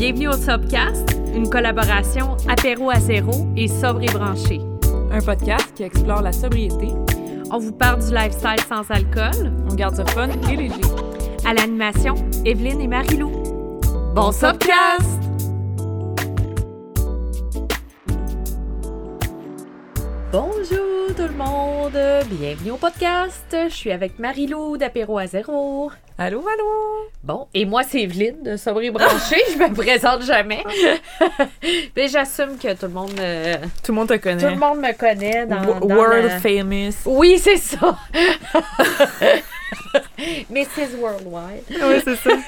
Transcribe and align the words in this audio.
Bienvenue 0.00 0.28
au 0.28 0.32
Sobcast, 0.32 1.14
une 1.34 1.50
collaboration 1.50 2.34
apéro 2.48 2.88
à 2.88 2.98
zéro 2.98 3.46
et 3.54 3.68
sobre 3.68 4.00
et 4.00 4.06
branché. 4.06 4.58
Un 5.12 5.20
podcast 5.20 5.74
qui 5.74 5.82
explore 5.82 6.22
la 6.22 6.32
sobriété. 6.32 6.88
On 7.50 7.58
vous 7.58 7.72
parle 7.72 8.02
du 8.02 8.14
lifestyle 8.14 8.64
sans 8.66 8.90
alcool. 8.90 9.52
On 9.70 9.74
garde 9.74 9.96
ça 9.96 10.06
fun 10.06 10.30
et 10.50 10.56
léger. 10.56 10.80
À 11.44 11.52
l'animation, 11.52 12.14
Evelyne 12.46 12.80
et 12.80 12.88
Marilou. 12.88 13.30
Bon 14.14 14.32
Sobcast! 14.32 15.20
Bonjour 20.32 20.89
monde, 21.80 21.98
bienvenue 22.30 22.72
au 22.72 22.76
podcast. 22.76 23.56
Je 23.68 23.74
suis 23.74 23.90
avec 23.90 24.18
Marilou 24.18 24.76
d'Apéro 24.76 25.16
à 25.18 25.26
zéro. 25.26 25.90
Allô, 26.18 26.40
allô! 26.40 27.08
Bon, 27.24 27.46
et 27.54 27.64
moi 27.64 27.82
c'est 27.82 28.02
Evelyne 28.02 28.42
de 28.42 28.56
Sobre 28.58 28.82
et 28.82 28.90
Branché, 28.90 29.36
je 29.54 29.56
me 29.58 29.72
présente 29.74 30.22
jamais. 30.22 30.62
Mais 31.96 32.08
j'assume 32.08 32.58
que 32.58 32.74
tout 32.74 32.86
le 32.86 32.92
monde 32.92 33.12
euh, 33.18 33.56
Tout 33.82 33.92
le 33.92 33.94
monde 33.94 34.08
te 34.08 34.16
connaît. 34.18 34.42
tout 34.42 34.50
le 34.52 34.56
monde 34.60 34.80
me 34.80 34.92
connaît 34.92 35.46
dans, 35.46 35.62
dans 35.62 35.80
World 35.96 36.26
la- 36.26 36.38
famous. 36.38 36.92
Oui, 37.06 37.38
c'est 37.38 37.56
ça. 37.56 37.96
Mrs. 40.50 40.96
Worldwide. 40.98 41.64
Oui, 41.70 42.00
c'est 42.04 42.16
ça. 42.16 42.30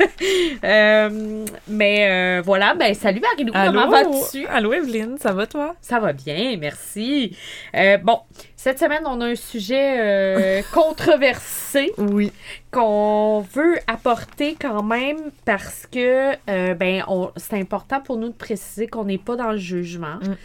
Euh, 0.64 1.44
mais 1.66 2.08
euh, 2.38 2.42
voilà, 2.45 2.74
ben 2.74 2.95
salut 2.95 3.20
Marilou, 3.20 3.52
comment 3.52 3.88
vas-tu? 3.88 4.46
Allô, 4.46 4.72
Evelyne, 4.72 5.16
ça 5.18 5.32
va 5.32 5.46
toi? 5.46 5.74
Ça 5.80 5.98
va 5.98 6.12
bien, 6.12 6.56
merci. 6.58 7.36
Euh, 7.74 7.96
bon, 7.98 8.20
cette 8.56 8.78
semaine, 8.78 9.02
on 9.06 9.20
a 9.20 9.26
un 9.26 9.34
sujet 9.34 10.62
controversé 10.72 11.92
Oui. 11.98 12.32
qu'on 12.70 13.45
veut 13.52 13.78
apporter 13.88 14.56
quand 14.60 14.82
même 14.84 15.18
parce 15.45 15.86
que 15.90 16.36
ben 16.74 17.02
on- 17.09 17.32
c'est 17.36 17.59
important 17.59 18.00
pour 18.00 18.16
nous 18.16 18.28
de 18.28 18.34
préciser 18.36 18.86
qu'on 18.86 19.04
n'est 19.04 19.18
pas 19.18 19.34
dans 19.36 19.51
le 19.52 19.59
jugement. 19.59 20.16
Mm. 20.23 20.36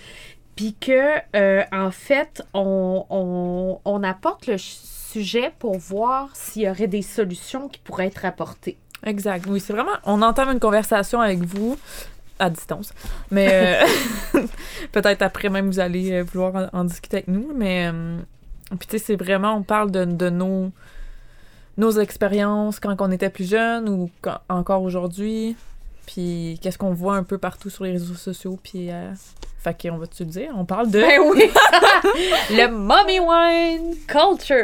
Puis 0.55 0.75
que, 0.79 1.19
en 1.75 1.91
fait, 1.91 2.41
on, 2.55 3.05
on- 3.11 3.79
on 3.85 4.03
apporte 4.03 4.47
le 4.47 4.57
sujet 5.17 5.51
pour 5.59 5.77
voir 5.77 6.29
s'il 6.35 6.63
y 6.63 6.69
aurait 6.69 6.87
des 6.87 7.01
solutions 7.01 7.67
qui 7.69 7.79
pourraient 7.79 8.07
être 8.07 8.25
apportées. 8.25 8.77
Exact. 9.05 9.45
Oui, 9.47 9.59
c'est 9.59 9.73
vraiment. 9.73 9.91
On 10.05 10.21
entame 10.21 10.49
une 10.51 10.59
conversation 10.59 11.21
avec 11.21 11.39
vous 11.43 11.77
à 12.39 12.49
distance. 12.49 12.93
Mais 13.31 13.81
euh, 14.33 14.41
peut-être 14.91 15.21
après 15.21 15.49
même 15.49 15.67
vous 15.67 15.79
allez 15.79 16.11
euh, 16.11 16.23
vouloir 16.23 16.69
en, 16.73 16.79
en 16.79 16.83
discuter 16.83 17.17
avec 17.17 17.27
nous. 17.27 17.51
Mais 17.55 17.89
euh, 17.91 18.17
puis 18.77 18.87
tu 18.87 18.97
sais, 18.97 19.03
c'est 19.05 19.15
vraiment, 19.15 19.55
on 19.55 19.63
parle 19.63 19.91
de, 19.91 20.05
de 20.05 20.29
nos 20.29 20.71
nos 21.77 21.91
expériences 21.91 22.79
quand 22.79 22.95
on 23.01 23.11
était 23.11 23.29
plus 23.29 23.47
jeune 23.49 23.87
ou 23.87 24.09
quand- 24.21 24.39
encore 24.49 24.81
aujourd'hui. 24.81 25.55
Puis 26.07 26.57
qu'est-ce 26.61 26.77
qu'on 26.79 26.93
voit 26.93 27.15
un 27.15 27.23
peu 27.23 27.37
partout 27.37 27.69
sur 27.69 27.83
les 27.83 27.91
réseaux 27.91 28.15
sociaux. 28.15 28.57
Puis 28.63 28.89
euh, 28.91 29.11
fait 29.59 29.79
qu'on 29.89 29.97
va-tu 29.97 30.23
le 30.23 30.29
dire? 30.29 30.51
On 30.55 30.65
parle 30.65 30.89
de. 30.89 31.01
Ben 31.01 31.19
oui! 31.19 31.43
le 32.51 32.67
mommy 32.69 33.19
wine 33.19 33.95
culture! 34.07 34.55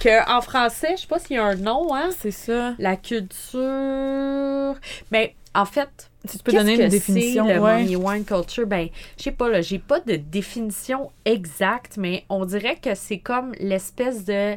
Que 0.00 0.28
en 0.34 0.40
français, 0.40 0.94
je 0.96 1.02
sais 1.02 1.06
pas 1.06 1.18
s'il 1.18 1.36
y 1.36 1.38
a 1.38 1.44
un 1.44 1.54
nom, 1.56 1.94
hein? 1.94 2.08
C'est 2.18 2.30
ça. 2.30 2.74
La 2.78 2.96
culture. 2.96 4.74
Mais 5.12 5.34
en 5.54 5.66
fait, 5.66 6.10
Si 6.26 6.38
tu 6.38 6.44
peux 6.44 6.52
donner 6.52 6.82
une 6.82 6.88
définition. 6.88 7.46
le 7.46 7.58
ouais. 7.60 7.82
mommy 7.82 7.96
wine 7.96 8.24
culture? 8.24 8.66
Ben, 8.66 8.88
je 9.18 9.24
sais 9.24 9.32
pas, 9.32 9.48
là, 9.48 9.60
j'ai 9.60 9.78
pas 9.78 10.00
de 10.00 10.16
définition 10.16 11.10
exacte, 11.24 11.96
mais 11.98 12.24
on 12.28 12.44
dirait 12.44 12.76
que 12.76 12.94
c'est 12.94 13.18
comme 13.18 13.52
l'espèce 13.60 14.24
de 14.24 14.56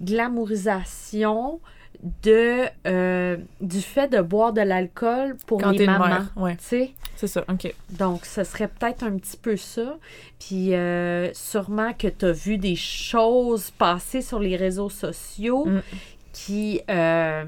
glamourisation 0.00 1.60
de, 2.22 2.64
euh, 2.86 3.36
du 3.60 3.80
fait 3.80 4.08
de 4.08 4.20
boire 4.22 4.52
de 4.52 4.60
l'alcool 4.62 5.36
pour 5.46 5.60
Quand 5.60 5.70
les 5.72 5.84
mamans. 5.86 6.26
Ouais, 6.36 6.56
Tu 6.56 6.64
sais? 6.64 6.90
c'est 7.16 7.26
ça. 7.26 7.44
OK. 7.48 7.74
Donc, 7.90 8.24
ce 8.24 8.42
serait 8.44 8.68
peut-être 8.68 9.02
un 9.04 9.16
petit 9.18 9.36
peu 9.36 9.56
ça. 9.56 9.98
Puis, 10.38 10.74
euh, 10.74 11.30
sûrement 11.34 11.92
que 11.92 12.08
tu 12.08 12.24
as 12.24 12.32
vu 12.32 12.56
des 12.56 12.76
choses 12.76 13.70
passer 13.72 14.22
sur 14.22 14.38
les 14.40 14.56
réseaux 14.56 14.88
sociaux 14.90 15.66
Mm. 15.66 15.80
qui, 16.32 16.80
euh, 16.90 17.44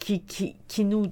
qui, 0.00 0.20
qui, 0.20 0.54
qui 0.68 0.84
nous. 0.84 1.06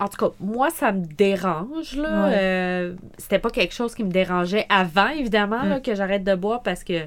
En 0.00 0.08
tout 0.08 0.16
cas, 0.16 0.32
moi, 0.40 0.70
ça 0.70 0.92
me 0.92 1.04
dérange. 1.04 1.96
Là. 1.96 2.26
Ouais. 2.28 2.34
Euh, 2.38 2.94
C'était 3.18 3.38
pas 3.40 3.50
quelque 3.50 3.74
chose 3.74 3.94
qui 3.94 4.04
me 4.04 4.10
dérangeait 4.12 4.66
avant, 4.68 5.08
évidemment, 5.08 5.62
là, 5.64 5.78
Mm. 5.78 5.82
que 5.82 5.94
j'arrête 5.94 6.24
de 6.24 6.34
boire 6.34 6.62
parce 6.62 6.84
que 6.84 7.00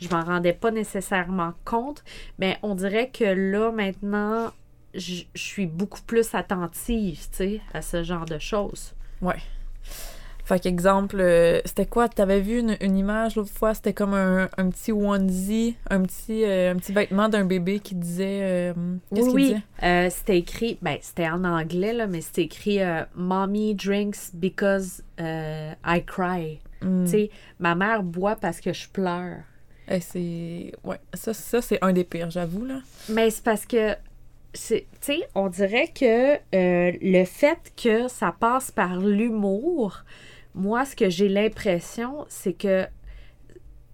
je 0.00 0.08
m'en 0.08 0.22
rendais 0.22 0.52
pas 0.52 0.70
nécessairement 0.72 1.52
compte. 1.64 2.02
Mais 2.38 2.58
on 2.62 2.74
dirait 2.74 3.10
que 3.10 3.24
là, 3.24 3.70
maintenant, 3.70 4.50
je 4.94 5.22
suis 5.34 5.66
beaucoup 5.66 6.02
plus 6.02 6.34
attentive, 6.34 7.20
tu 7.30 7.36
sais, 7.36 7.60
à 7.74 7.80
ce 7.82 8.02
genre 8.02 8.24
de 8.26 8.38
choses. 8.38 8.92
Fait 10.44 10.58
qu'exemple, 10.58 11.18
euh, 11.20 11.60
c'était 11.64 11.86
quoi? 11.86 12.08
T'avais 12.08 12.40
vu 12.40 12.58
une, 12.58 12.76
une 12.80 12.96
image 12.96 13.36
l'autre 13.36 13.52
fois? 13.52 13.74
C'était 13.74 13.92
comme 13.92 14.12
un, 14.14 14.48
un 14.56 14.70
petit 14.70 14.90
onesie, 14.90 15.76
un 15.88 16.02
petit, 16.02 16.44
euh, 16.44 16.72
un 16.72 16.76
petit 16.76 16.92
vêtement 16.92 17.28
d'un 17.28 17.44
bébé 17.44 17.78
qui 17.78 17.94
disait... 17.94 18.40
euh, 18.42 18.72
Qu'est-ce 19.14 19.30
oui, 19.30 19.46
disait? 19.46 19.62
Euh, 19.84 20.10
c'était 20.10 20.38
écrit, 20.38 20.78
ben, 20.82 20.98
c'était 21.00 21.28
en 21.28 21.44
anglais, 21.44 21.92
là, 21.92 22.08
mais 22.08 22.20
c'était 22.20 22.42
écrit 22.42 22.82
euh, 22.82 23.04
Mommy 23.14 23.74
drinks 23.76 24.34
because 24.34 25.02
euh, 25.20 25.72
I 25.86 26.04
cry. 26.04 26.58
Hmm. 26.80 27.04
Tu 27.04 27.10
sais, 27.10 27.30
ma 27.60 27.76
mère 27.76 28.02
boit 28.02 28.34
parce 28.34 28.60
que 28.60 28.72
je 28.72 28.88
pleure. 28.88 29.36
Eh, 29.88 30.00
c'est... 30.00 30.72
Ouais, 30.82 30.98
ça, 31.14 31.34
ça 31.34 31.62
c'est 31.62 31.78
un 31.82 31.92
des 31.92 32.04
pires, 32.04 32.30
j'avoue, 32.30 32.64
là. 32.64 32.80
Mais 33.08 33.30
c'est 33.30 33.44
parce 33.44 33.64
que, 33.64 33.94
c'est- 34.54 34.86
tu 35.00 35.14
sais, 35.14 35.28
on 35.34 35.48
dirait 35.48 35.88
que 35.88 36.34
euh, 36.54 36.92
le 37.00 37.24
fait 37.24 37.72
que 37.82 38.08
ça 38.08 38.34
passe 38.38 38.70
par 38.70 38.96
l'humour, 38.98 40.04
moi, 40.54 40.84
ce 40.84 40.94
que 40.96 41.08
j'ai 41.08 41.28
l'impression, 41.28 42.26
c'est 42.28 42.52
que 42.52 42.86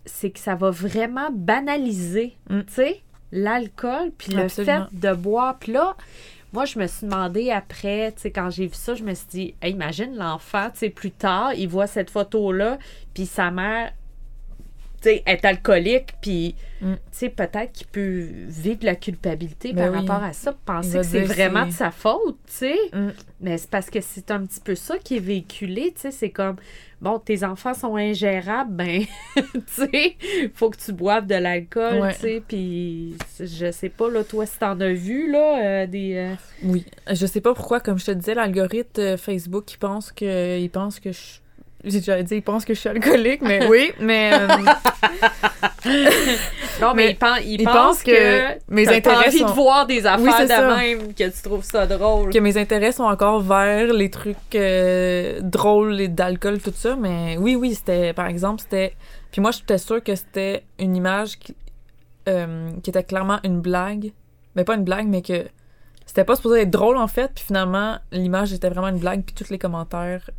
c'est 0.05 0.31
que 0.31 0.39
ça 0.39 0.55
va 0.55 0.71
vraiment 0.71 1.31
banaliser, 1.31 2.35
Mm. 2.49 2.61
tu 2.63 2.73
sais, 2.73 3.01
l'alcool, 3.31 4.11
puis 4.17 4.33
le 4.33 4.49
fait 4.49 4.81
de 4.93 5.13
boire. 5.13 5.59
Puis 5.59 5.73
là, 5.73 5.97
moi, 6.55 6.65
je 6.65 6.79
me 6.79 6.87
suis 6.87 7.07
demandé 7.07 7.51
après, 7.51 8.13
tu 8.13 8.23
sais, 8.23 8.31
quand 8.31 8.49
j'ai 8.49 8.67
vu 8.67 8.75
ça, 8.75 8.95
je 8.95 9.05
me 9.05 9.13
suis 9.15 9.27
dit, 9.29 9.55
Hey, 9.61 9.73
imagine 9.73 10.17
l'enfant, 10.17 10.71
tu 10.73 10.79
sais, 10.79 10.91
plus 10.91 11.11
tard, 11.11 11.53
il 11.55 11.69
voit 11.69 11.87
cette 11.87 12.09
photo-là, 12.11 12.79
puis 13.13 13.27
sa 13.27 13.51
mère, 13.51 13.93
sais, 15.03 15.23
est 15.27 15.45
alcoolique, 15.45 16.15
puis, 16.21 16.55
Mm. 16.81 16.95
sais, 17.11 17.29
peut-être 17.29 17.73
qu'il 17.73 17.89
peut 17.89 18.29
vivre 18.47 18.79
de 18.79 18.85
la 18.87 18.95
culpabilité 18.95 19.73
Ben 19.73 19.91
par 19.91 19.93
oui. 20.01 20.07
rapport 20.07 20.23
à 20.25 20.33
ça, 20.33 20.55
penser 20.65 20.99
que 20.99 21.03
c'est 21.03 21.25
vraiment 21.25 21.67
de 21.67 21.73
sa 21.73 21.91
faute, 21.91 22.39
tu 22.47 22.53
sais. 22.53 22.77
Mm. 22.93 23.09
Mais 23.41 23.59
c'est 23.59 23.69
parce 23.69 23.91
que 23.91 24.01
c'est 24.01 24.31
un 24.31 24.47
petit 24.47 24.61
peu 24.61 24.77
ça 24.77 24.97
qui 24.99 25.17
est 25.17 25.21
véhiculé, 25.21 25.93
tu 25.95 26.03
sais, 26.03 26.11
c'est 26.13 26.31
comme, 26.31 26.55
bon, 27.01 27.19
tes 27.19 27.43
enfants 27.43 27.75
sont 27.75 27.97
ingérables, 27.97 28.73
ben, 28.77 29.03
tu 29.35 29.43
sais, 29.67 30.17
faut 30.55 30.71
que 30.71 30.77
tu 30.77 30.93
boives 30.93 31.27
de 31.27 31.35
l'alcool, 31.35 32.01
Ouais. 32.01 32.15
tu 32.15 32.21
sais, 32.21 32.43
puis 32.47 33.17
je 33.41 33.73
sais 33.73 33.89
pas, 33.89 34.09
là, 34.09 34.23
toi, 34.23 34.47
si 34.47 34.57
t'en 34.61 34.79
as 34.81 34.93
vu, 34.93 35.33
là, 35.33 35.65
euh, 35.83 35.87
des... 35.89 36.15
euh, 36.15 36.35
Oui. 36.63 36.87
Je 37.11 37.27
sais 37.27 37.41
pas 37.41 37.55
pourquoi, 37.55 37.81
comme 37.81 37.99
je 37.99 38.07
te 38.07 38.11
disais, 38.13 38.35
l'algorithme 38.35 39.01
euh, 39.01 39.17
Facebook, 39.17 39.73
il 39.73 39.79
pense 39.79 40.13
que... 40.13 40.61
Il 40.61 40.71
pense 40.71 41.01
que 41.01 41.11
je... 41.11 41.41
J'ai 41.85 42.01
déjà 42.01 42.21
dit, 42.23 42.37
il 42.37 42.43
pense 42.43 42.65
que 42.65 42.75
je 42.75 42.81
suis 42.81 42.89
alcoolique, 42.89 43.41
mais 43.43 43.67
oui, 43.69 43.93
mais... 44.01 44.33
euh, 44.35 44.49
Non, 46.81 46.95
mais, 46.95 47.05
Mais 47.07 47.11
il, 47.11 47.17
pen- 47.17 47.43
il 47.45 47.61
il 47.61 47.65
pense 47.65 48.03
que, 48.03 48.11
que 48.57 48.59
mes 48.69 48.89
intérêts 48.89 49.27
envie 49.29 49.39
sont- 49.39 49.47
de 49.47 49.53
voir 49.53 49.87
des 49.87 50.07
affaires 50.07 50.35
Oui, 50.39 50.43
de 50.45 50.49
ça. 50.49 50.77
même, 50.77 51.15
que 51.15 51.25
tu 51.29 51.43
trouves 51.43 51.65
ça 51.65 51.87
drôle. 51.87 52.31
que 52.33 52.39
mes 52.39 52.57
intérêts 52.57 52.93
sont 52.93 53.05
encore 53.05 53.41
vers 53.41 53.93
les 53.93 54.11
trucs 54.11 54.37
euh, 54.55 55.41
drôles 55.43 56.01
et 56.01 56.09
d'alcool, 56.09 56.61
tout 56.61 56.73
ça. 56.75 56.95
Mais 56.97 57.37
oui, 57.39 57.57
oui, 57.57 57.75
c'était, 57.75 58.13
par 58.13 58.27
exemple, 58.27 58.61
c'était. 58.63 58.95
Puis 59.33 59.41
moi, 59.41 59.51
j'étais 59.51 59.79
sûre 59.79 60.03
que 60.03 60.15
c'était 60.15 60.65
une 60.79 60.95
image 60.97 61.39
qui, 61.39 61.55
euh, 62.29 62.71
qui 62.83 62.91
était 62.91 63.05
clairement 63.05 63.39
une 63.45 63.61
blague. 63.61 64.13
Mais 64.55 64.65
pas 64.65 64.75
une 64.75 64.85
blague, 64.85 65.07
mais 65.07 65.23
que 65.23 65.45
c'était 66.07 66.25
pas 66.25 66.37
supposé 66.37 66.63
être 66.63 66.71
drôle, 66.71 66.97
en 66.97 67.09
fait. 67.09 67.31
Puis 67.35 67.45
finalement, 67.45 67.99
l'image 68.13 68.53
était 68.53 68.69
vraiment 68.69 68.89
une 68.89 68.99
blague. 68.99 69.23
Puis 69.25 69.35
tous 69.35 69.51
les 69.51 69.59
commentaires 69.59 70.31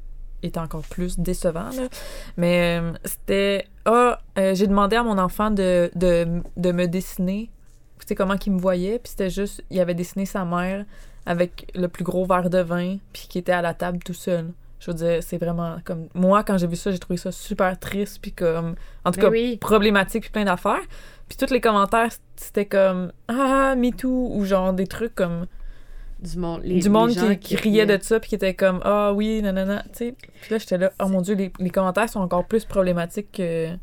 étaient 0.43 0.59
encore 0.59 0.83
plus 0.83 1.19
décevants, 1.19 1.69
là. 1.75 1.87
Mais 2.37 2.79
euh, 2.81 2.93
c'était. 3.05 3.67
Ah, 3.85 4.19
euh, 4.37 4.55
j'ai 4.55 4.67
demandé 4.67 4.95
à 4.95 5.03
mon 5.03 5.17
enfant 5.17 5.51
de, 5.51 5.91
de, 5.95 6.41
de 6.57 6.71
me 6.71 6.87
dessiner. 6.87 7.49
Tu 7.99 8.07
sais, 8.07 8.15
comment 8.15 8.37
qu'il 8.37 8.53
me 8.53 8.59
voyait. 8.59 8.99
Puis 8.99 9.11
c'était 9.11 9.29
juste. 9.29 9.63
Il 9.69 9.79
avait 9.79 9.93
dessiné 9.95 10.25
sa 10.25 10.45
mère 10.45 10.85
avec 11.25 11.71
le 11.75 11.87
plus 11.87 12.03
gros 12.03 12.25
verre 12.25 12.49
de 12.49 12.59
vin, 12.59 12.97
puis 13.13 13.27
qui 13.29 13.37
était 13.37 13.51
à 13.51 13.61
la 13.61 13.73
table 13.73 13.99
tout 13.99 14.13
seul. 14.13 14.51
Je 14.79 14.91
veux 14.91 14.95
dire, 14.97 15.21
c'est 15.21 15.37
vraiment 15.37 15.77
comme. 15.83 16.07
Moi, 16.13 16.43
quand 16.43 16.57
j'ai 16.57 16.67
vu 16.67 16.77
ça, 16.77 16.91
j'ai 16.91 16.99
trouvé 16.99 17.17
ça 17.17 17.31
super 17.31 17.77
triste, 17.77 18.19
puis 18.21 18.31
comme. 18.31 18.75
En 19.03 19.11
tout 19.11 19.19
Mais 19.19 19.25
cas, 19.25 19.29
oui. 19.29 19.57
problématique, 19.57 20.21
puis 20.23 20.31
plein 20.31 20.45
d'affaires. 20.45 20.81
Puis 21.27 21.37
tous 21.37 21.53
les 21.53 21.61
commentaires, 21.61 22.09
c'était 22.37 22.65
comme. 22.65 23.11
Ah, 23.27 23.75
me 23.75 23.91
too, 23.91 24.29
ou 24.33 24.45
genre 24.45 24.71
des 24.73 24.87
trucs 24.87 25.13
comme. 25.15 25.45
Du 26.21 26.37
monde, 26.37 26.61
les- 26.63 26.79
du 26.79 26.89
monde 26.89 27.09
les 27.09 27.15
gens 27.15 27.29
qui, 27.35 27.55
qui 27.55 27.55
riait 27.55 27.85
de 27.85 27.97
ça, 28.01 28.19
puis 28.19 28.29
qui 28.29 28.35
était 28.35 28.53
comme. 28.53 28.81
Ah 28.83 29.13
oui, 29.13 29.41
nanana, 29.41 29.83
tu 29.93 29.97
sais. 29.99 30.15
Puis 30.41 30.51
là, 30.51 30.57
j'étais 30.57 30.77
là, 30.77 30.91
oh 31.01 31.07
mon 31.07 31.21
dieu, 31.21 31.35
les, 31.35 31.51
les 31.59 31.69
commentaires 31.69 32.09
sont 32.09 32.19
encore 32.19 32.45
plus 32.45 32.65
problématiques 32.65 33.31
que. 33.31 33.71
Tu 33.71 33.77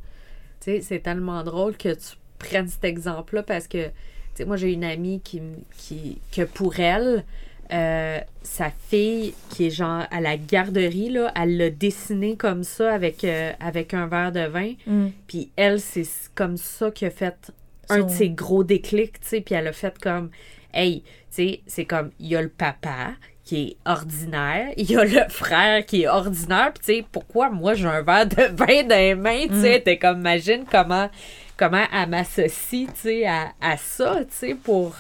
sais, 0.61 0.81
c'est 0.83 0.99
tellement 1.00 1.43
drôle 1.44 1.77
que 1.77 1.94
tu 1.94 2.17
prennes 2.38 2.69
cet 2.69 2.85
exemple-là 2.85 3.43
parce 3.43 3.67
que, 3.69 3.87
tu 3.87 3.93
sais, 4.35 4.44
moi, 4.44 4.56
j'ai 4.56 4.73
une 4.73 4.85
amie 4.85 5.21
qui, 5.21 5.41
qui 5.79 6.19
que 6.31 6.43
pour 6.43 6.79
elle, 6.79 7.25
euh, 7.73 8.21
sa 8.43 8.71
fille, 8.89 9.35
qui 9.50 9.67
est 9.67 9.71
genre 9.71 10.05
à 10.11 10.21
la 10.21 10.37
garderie, 10.37 11.11
là, 11.11 11.32
elle 11.35 11.56
l'a 11.56 11.71
dessiné 11.71 12.37
comme 12.37 12.65
ça 12.65 12.93
avec, 12.93 13.25
euh, 13.25 13.53
avec 13.61 13.94
un 13.94 14.06
verre 14.06 14.32
de 14.32 14.47
vin. 14.47 14.75
Mm. 14.87 15.06
Puis 15.27 15.50
elle, 15.56 15.81
c'est 15.81 16.06
comme 16.35 16.56
ça 16.59 16.91
qui 16.91 17.06
a 17.06 17.11
fait 17.11 17.50
un 17.89 18.03
de 18.03 18.11
ses 18.11 18.29
gros 18.31 18.62
déclics, 18.62 19.21
tu 19.21 19.29
sais. 19.29 19.41
Puis 19.41 19.55
elle 19.55 19.67
a 19.69 19.73
fait 19.73 19.99
comme, 19.99 20.31
hey, 20.76 21.02
tu 21.02 21.08
sais, 21.31 21.61
c'est 21.67 21.84
comme, 21.84 22.11
il 22.20 22.28
y 22.28 22.37
a 22.37 22.43
le 22.43 22.49
papa 22.49 23.12
qui 23.44 23.62
est 23.62 23.76
ordinaire, 23.90 24.69
il 24.76 24.90
y 24.90 24.96
a 24.96 25.05
le 25.05 25.28
frère 25.28 25.84
qui 25.87 26.02
est 26.02 26.08
ordinaire, 26.08 26.73
puis 26.75 26.84
tu 26.84 26.94
sais, 27.00 27.05
pourquoi 27.12 27.49
moi 27.50 27.75
j'ai 27.75 27.87
un 27.87 28.02
verre 28.02 28.26
de 28.26 28.34
vin 28.56 28.82
dans 28.84 28.96
les 28.96 29.14
mains, 29.14 29.46
tu 29.49 29.61
sais, 29.61 29.81
t'es 29.81 29.99
comme, 29.99 30.19
imagine 30.20 30.64
comment, 30.70 31.08
comment 31.56 31.84
elle 31.93 32.08
m'associe, 32.08 32.88
tu 32.93 33.00
sais, 33.00 33.26
à, 33.26 33.52
à 33.61 33.76
ça, 33.76 34.17
tu 34.25 34.34
sais, 34.37 34.55
pour 34.55 34.96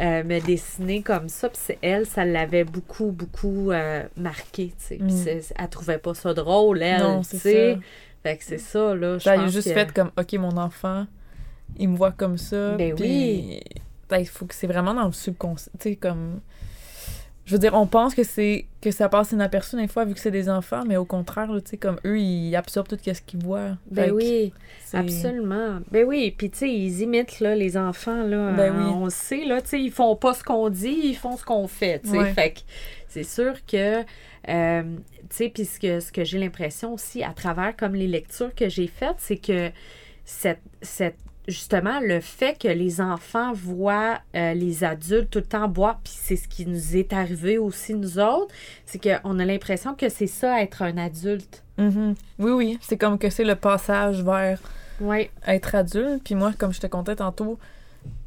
euh, 0.00 0.22
me 0.24 0.38
dessiner 0.40 1.02
comme 1.02 1.28
ça, 1.28 1.48
puis 1.48 1.58
c'est- 1.60 1.78
elle, 1.82 2.06
ça 2.06 2.24
l'avait 2.24 2.64
beaucoup, 2.64 3.10
beaucoup 3.10 3.72
euh, 3.72 4.04
marqué, 4.16 4.72
tu 4.78 4.96
sais, 4.98 4.98
Mm. 5.00 5.42
elle 5.58 5.68
trouvait 5.68 5.98
pas 5.98 6.14
ça 6.14 6.32
drôle, 6.34 6.82
elle, 6.82 7.00
tu 7.28 7.36
sais? 7.38 7.78
Fait 8.22 8.36
que 8.36 8.44
c'est 8.44 8.58
ça, 8.58 8.94
là, 8.94 9.18
je 9.18 9.28
a 9.28 9.46
juste 9.48 9.68
que- 9.68 9.74
fait 9.74 9.92
comme, 9.92 10.10
OK, 10.18 10.32
mon 10.34 10.56
enfant, 10.56 11.06
il 11.78 11.88
me 11.90 11.96
voit 11.96 12.12
comme 12.12 12.36
ça. 12.38 12.76
Ben 12.76 12.94
puis, 12.94 13.04
oui. 13.04 13.60
Ben, 14.08 14.18
il 14.18 14.26
faut 14.26 14.46
que 14.46 14.54
c'est 14.54 14.66
vraiment 14.66 14.94
dans 14.94 15.06
le 15.06 15.12
subconscient. 15.12 15.72
Tu 15.78 15.90
sais, 15.90 15.96
comme. 15.96 16.40
Je 17.44 17.54
veux 17.54 17.58
dire, 17.58 17.72
on 17.72 17.86
pense 17.86 18.14
que 18.14 18.24
c'est 18.24 18.66
que 18.82 18.90
ça 18.90 19.08
passe 19.08 19.32
inaperçu 19.32 19.76
des 19.76 19.88
fois 19.88 20.04
vu 20.04 20.12
que 20.12 20.20
c'est 20.20 20.30
des 20.30 20.50
enfants, 20.50 20.82
mais 20.86 20.98
au 20.98 21.06
contraire, 21.06 21.48
tu 21.64 21.70
sais, 21.70 21.76
comme 21.78 21.98
eux, 22.04 22.20
ils 22.20 22.54
absorbent 22.54 22.88
tout 22.88 22.98
ce 23.02 23.22
qu'ils 23.22 23.42
voient. 23.42 23.78
Ben 23.90 24.12
oui, 24.12 24.52
absolument. 24.92 25.80
Ben 25.90 26.04
oui, 26.06 26.34
puis 26.36 26.50
tu 26.50 26.58
sais, 26.58 26.70
ils 26.70 27.00
imitent 27.00 27.40
là, 27.40 27.54
les 27.54 27.78
enfants, 27.78 28.22
là. 28.22 28.52
Ben 28.52 28.74
hein, 28.74 28.84
oui. 28.84 28.92
On 28.94 29.04
le 29.06 29.10
sait, 29.10 29.46
là, 29.46 29.62
tu 29.62 29.68
sais, 29.68 29.80
ils 29.80 29.90
font 29.90 30.14
pas 30.14 30.34
ce 30.34 30.44
qu'on 30.44 30.68
dit, 30.68 31.00
ils 31.04 31.16
font 31.16 31.38
ce 31.38 31.44
qu'on 31.46 31.66
fait, 31.68 32.00
tu 32.00 32.10
sais. 32.10 32.18
Ouais. 32.18 32.34
Fait 32.34 32.52
que 32.52 32.60
c'est 33.08 33.24
sûr 33.24 33.54
que, 33.64 34.04
euh, 34.48 34.82
tu 34.82 35.26
sais, 35.30 35.48
puis 35.48 35.64
ce 35.64 35.80
que, 35.80 36.00
ce 36.00 36.12
que 36.12 36.24
j'ai 36.24 36.38
l'impression 36.38 36.92
aussi 36.92 37.22
à 37.22 37.32
travers 37.32 37.74
comme 37.74 37.94
les 37.94 38.08
lectures 38.08 38.54
que 38.54 38.68
j'ai 38.68 38.88
faites, 38.88 39.16
c'est 39.16 39.38
que 39.38 39.70
cette, 40.26 40.60
cette, 40.82 41.16
justement, 41.48 41.98
le 42.00 42.20
fait 42.20 42.56
que 42.58 42.68
les 42.68 43.00
enfants 43.00 43.52
voient 43.52 44.18
euh, 44.36 44.54
les 44.54 44.84
adultes 44.84 45.30
tout 45.30 45.38
le 45.40 45.44
temps 45.46 45.66
boire, 45.66 45.98
puis 46.04 46.12
c'est 46.14 46.36
ce 46.36 46.46
qui 46.46 46.66
nous 46.66 46.96
est 46.96 47.12
arrivé 47.12 47.58
aussi, 47.58 47.94
nous 47.94 48.18
autres, 48.18 48.54
c'est 48.86 49.02
qu'on 49.02 49.38
a 49.38 49.44
l'impression 49.44 49.94
que 49.94 50.08
c'est 50.08 50.26
ça, 50.28 50.62
être 50.62 50.82
un 50.82 50.96
adulte. 50.98 51.64
Mhm. 51.78 52.14
Oui, 52.38 52.50
oui. 52.52 52.78
C'est 52.80 52.96
comme 52.98 53.18
que 53.18 53.30
c'est 53.30 53.44
le 53.44 53.54
passage 53.56 54.22
vers 54.22 54.60
Oui. 55.00 55.30
être 55.46 55.74
adulte. 55.74 56.22
Puis 56.24 56.34
moi, 56.34 56.52
comme 56.56 56.72
je 56.72 56.80
te 56.80 56.86
contais 56.86 57.16
tantôt, 57.16 57.58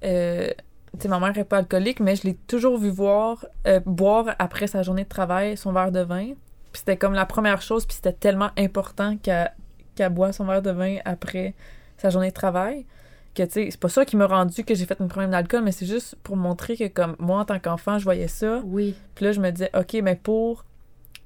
euh, 0.03 0.49
tu 0.93 1.01
sais, 1.03 1.07
ma 1.07 1.19
mère 1.19 1.33
n'est 1.35 1.43
pas 1.43 1.57
alcoolique, 1.57 1.99
mais 1.99 2.15
je 2.15 2.23
l'ai 2.23 2.35
toujours 2.47 2.77
vu 2.77 2.89
voir, 2.89 3.45
euh, 3.67 3.79
boire 3.85 4.35
après 4.39 4.67
sa 4.67 4.83
journée 4.83 5.03
de 5.03 5.09
travail 5.09 5.55
son 5.57 5.71
verre 5.71 5.91
de 5.91 6.01
vin. 6.01 6.27
Puis 6.71 6.79
c'était 6.79 6.97
comme 6.97 7.13
la 7.13 7.25
première 7.25 7.61
chose, 7.61 7.85
puis 7.85 7.95
c'était 7.95 8.13
tellement 8.13 8.49
important 8.57 9.17
qu'elle 9.17 9.51
qu'elle 9.95 10.13
boit 10.13 10.31
son 10.31 10.45
verre 10.45 10.61
de 10.61 10.71
vin 10.71 10.97
après 11.03 11.53
sa 11.97 12.09
journée 12.09 12.29
de 12.29 12.33
travail. 12.33 12.85
Que, 13.33 13.43
tu 13.43 13.51
sais, 13.51 13.67
c'est 13.71 13.79
pas 13.79 13.87
ça 13.89 14.03
qui 14.03 14.17
m'a 14.17 14.27
rendu 14.27 14.63
que 14.65 14.75
j'ai 14.75 14.85
fait 14.85 14.99
un 14.99 15.07
problème 15.07 15.31
d'alcool, 15.31 15.63
mais 15.63 15.71
c'est 15.71 15.85
juste 15.85 16.15
pour 16.21 16.35
montrer 16.35 16.75
que, 16.75 16.87
comme 16.87 17.15
moi, 17.17 17.39
en 17.39 17.45
tant 17.45 17.59
qu'enfant, 17.59 17.97
je 17.97 18.03
voyais 18.03 18.27
ça. 18.27 18.61
Oui. 18.65 18.93
Puis 19.15 19.23
là, 19.25 19.31
je 19.31 19.39
me 19.39 19.49
disais, 19.51 19.69
OK, 19.73 19.95
mais 20.03 20.15
pour 20.15 20.65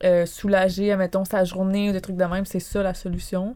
euh, 0.03 0.25
soulager, 0.27 0.91
admettons, 0.91 1.25
sa 1.25 1.43
journée 1.45 1.89
ou 1.89 1.93
des 1.93 2.01
trucs 2.01 2.17
de 2.17 2.25
même, 2.25 2.45
c'est 2.45 2.59
ça 2.59 2.83
la 2.83 2.93
solution. 2.93 3.55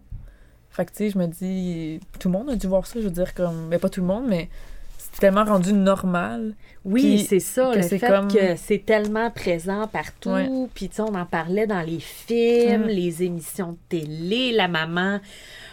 Fait 0.72 0.86
que, 0.86 0.92
tu 0.92 0.98
sais, 0.98 1.10
je 1.12 1.18
me 1.20 1.28
dis, 1.28 2.00
tout 2.20 2.28
le 2.30 2.38
monde 2.38 2.50
a 2.50 2.56
dû 2.56 2.66
voir 2.68 2.88
ça, 2.88 3.00
je 3.00 3.06
veux 3.06 3.12
dire, 3.12 3.34
comme, 3.36 3.68
mais 3.68 3.78
pas 3.78 3.90
tout 3.90 4.02
le 4.02 4.08
monde, 4.08 4.26
mais 4.28 4.50
c'est 4.98 5.20
tellement 5.20 5.44
rendu 5.44 5.74
normal. 5.74 6.54
Oui, 6.86 7.26
c'est 7.30 7.40
ça, 7.40 7.72
que 7.72 7.78
le 7.78 7.82
c'est 7.84 8.00
fait 8.00 8.08
comme- 8.08 8.28
que 8.32 8.56
c'est 8.56 8.84
tellement 8.86 9.30
présent 9.32 9.88
partout. 9.88 10.30
Ouais. 10.30 10.50
Puis, 10.74 10.90
tu 10.90 10.96
sais, 10.96 11.02
on 11.02 11.14
en 11.14 11.26
parlait 11.26 11.68
dans 11.68 11.82
les 11.82 12.00
films, 12.00 12.86
Mm. 12.86 12.88
les 12.88 13.24
émissions 13.24 13.72
de 13.74 13.78
télé, 13.90 14.54
la 14.54 14.68
maman. 14.68 15.20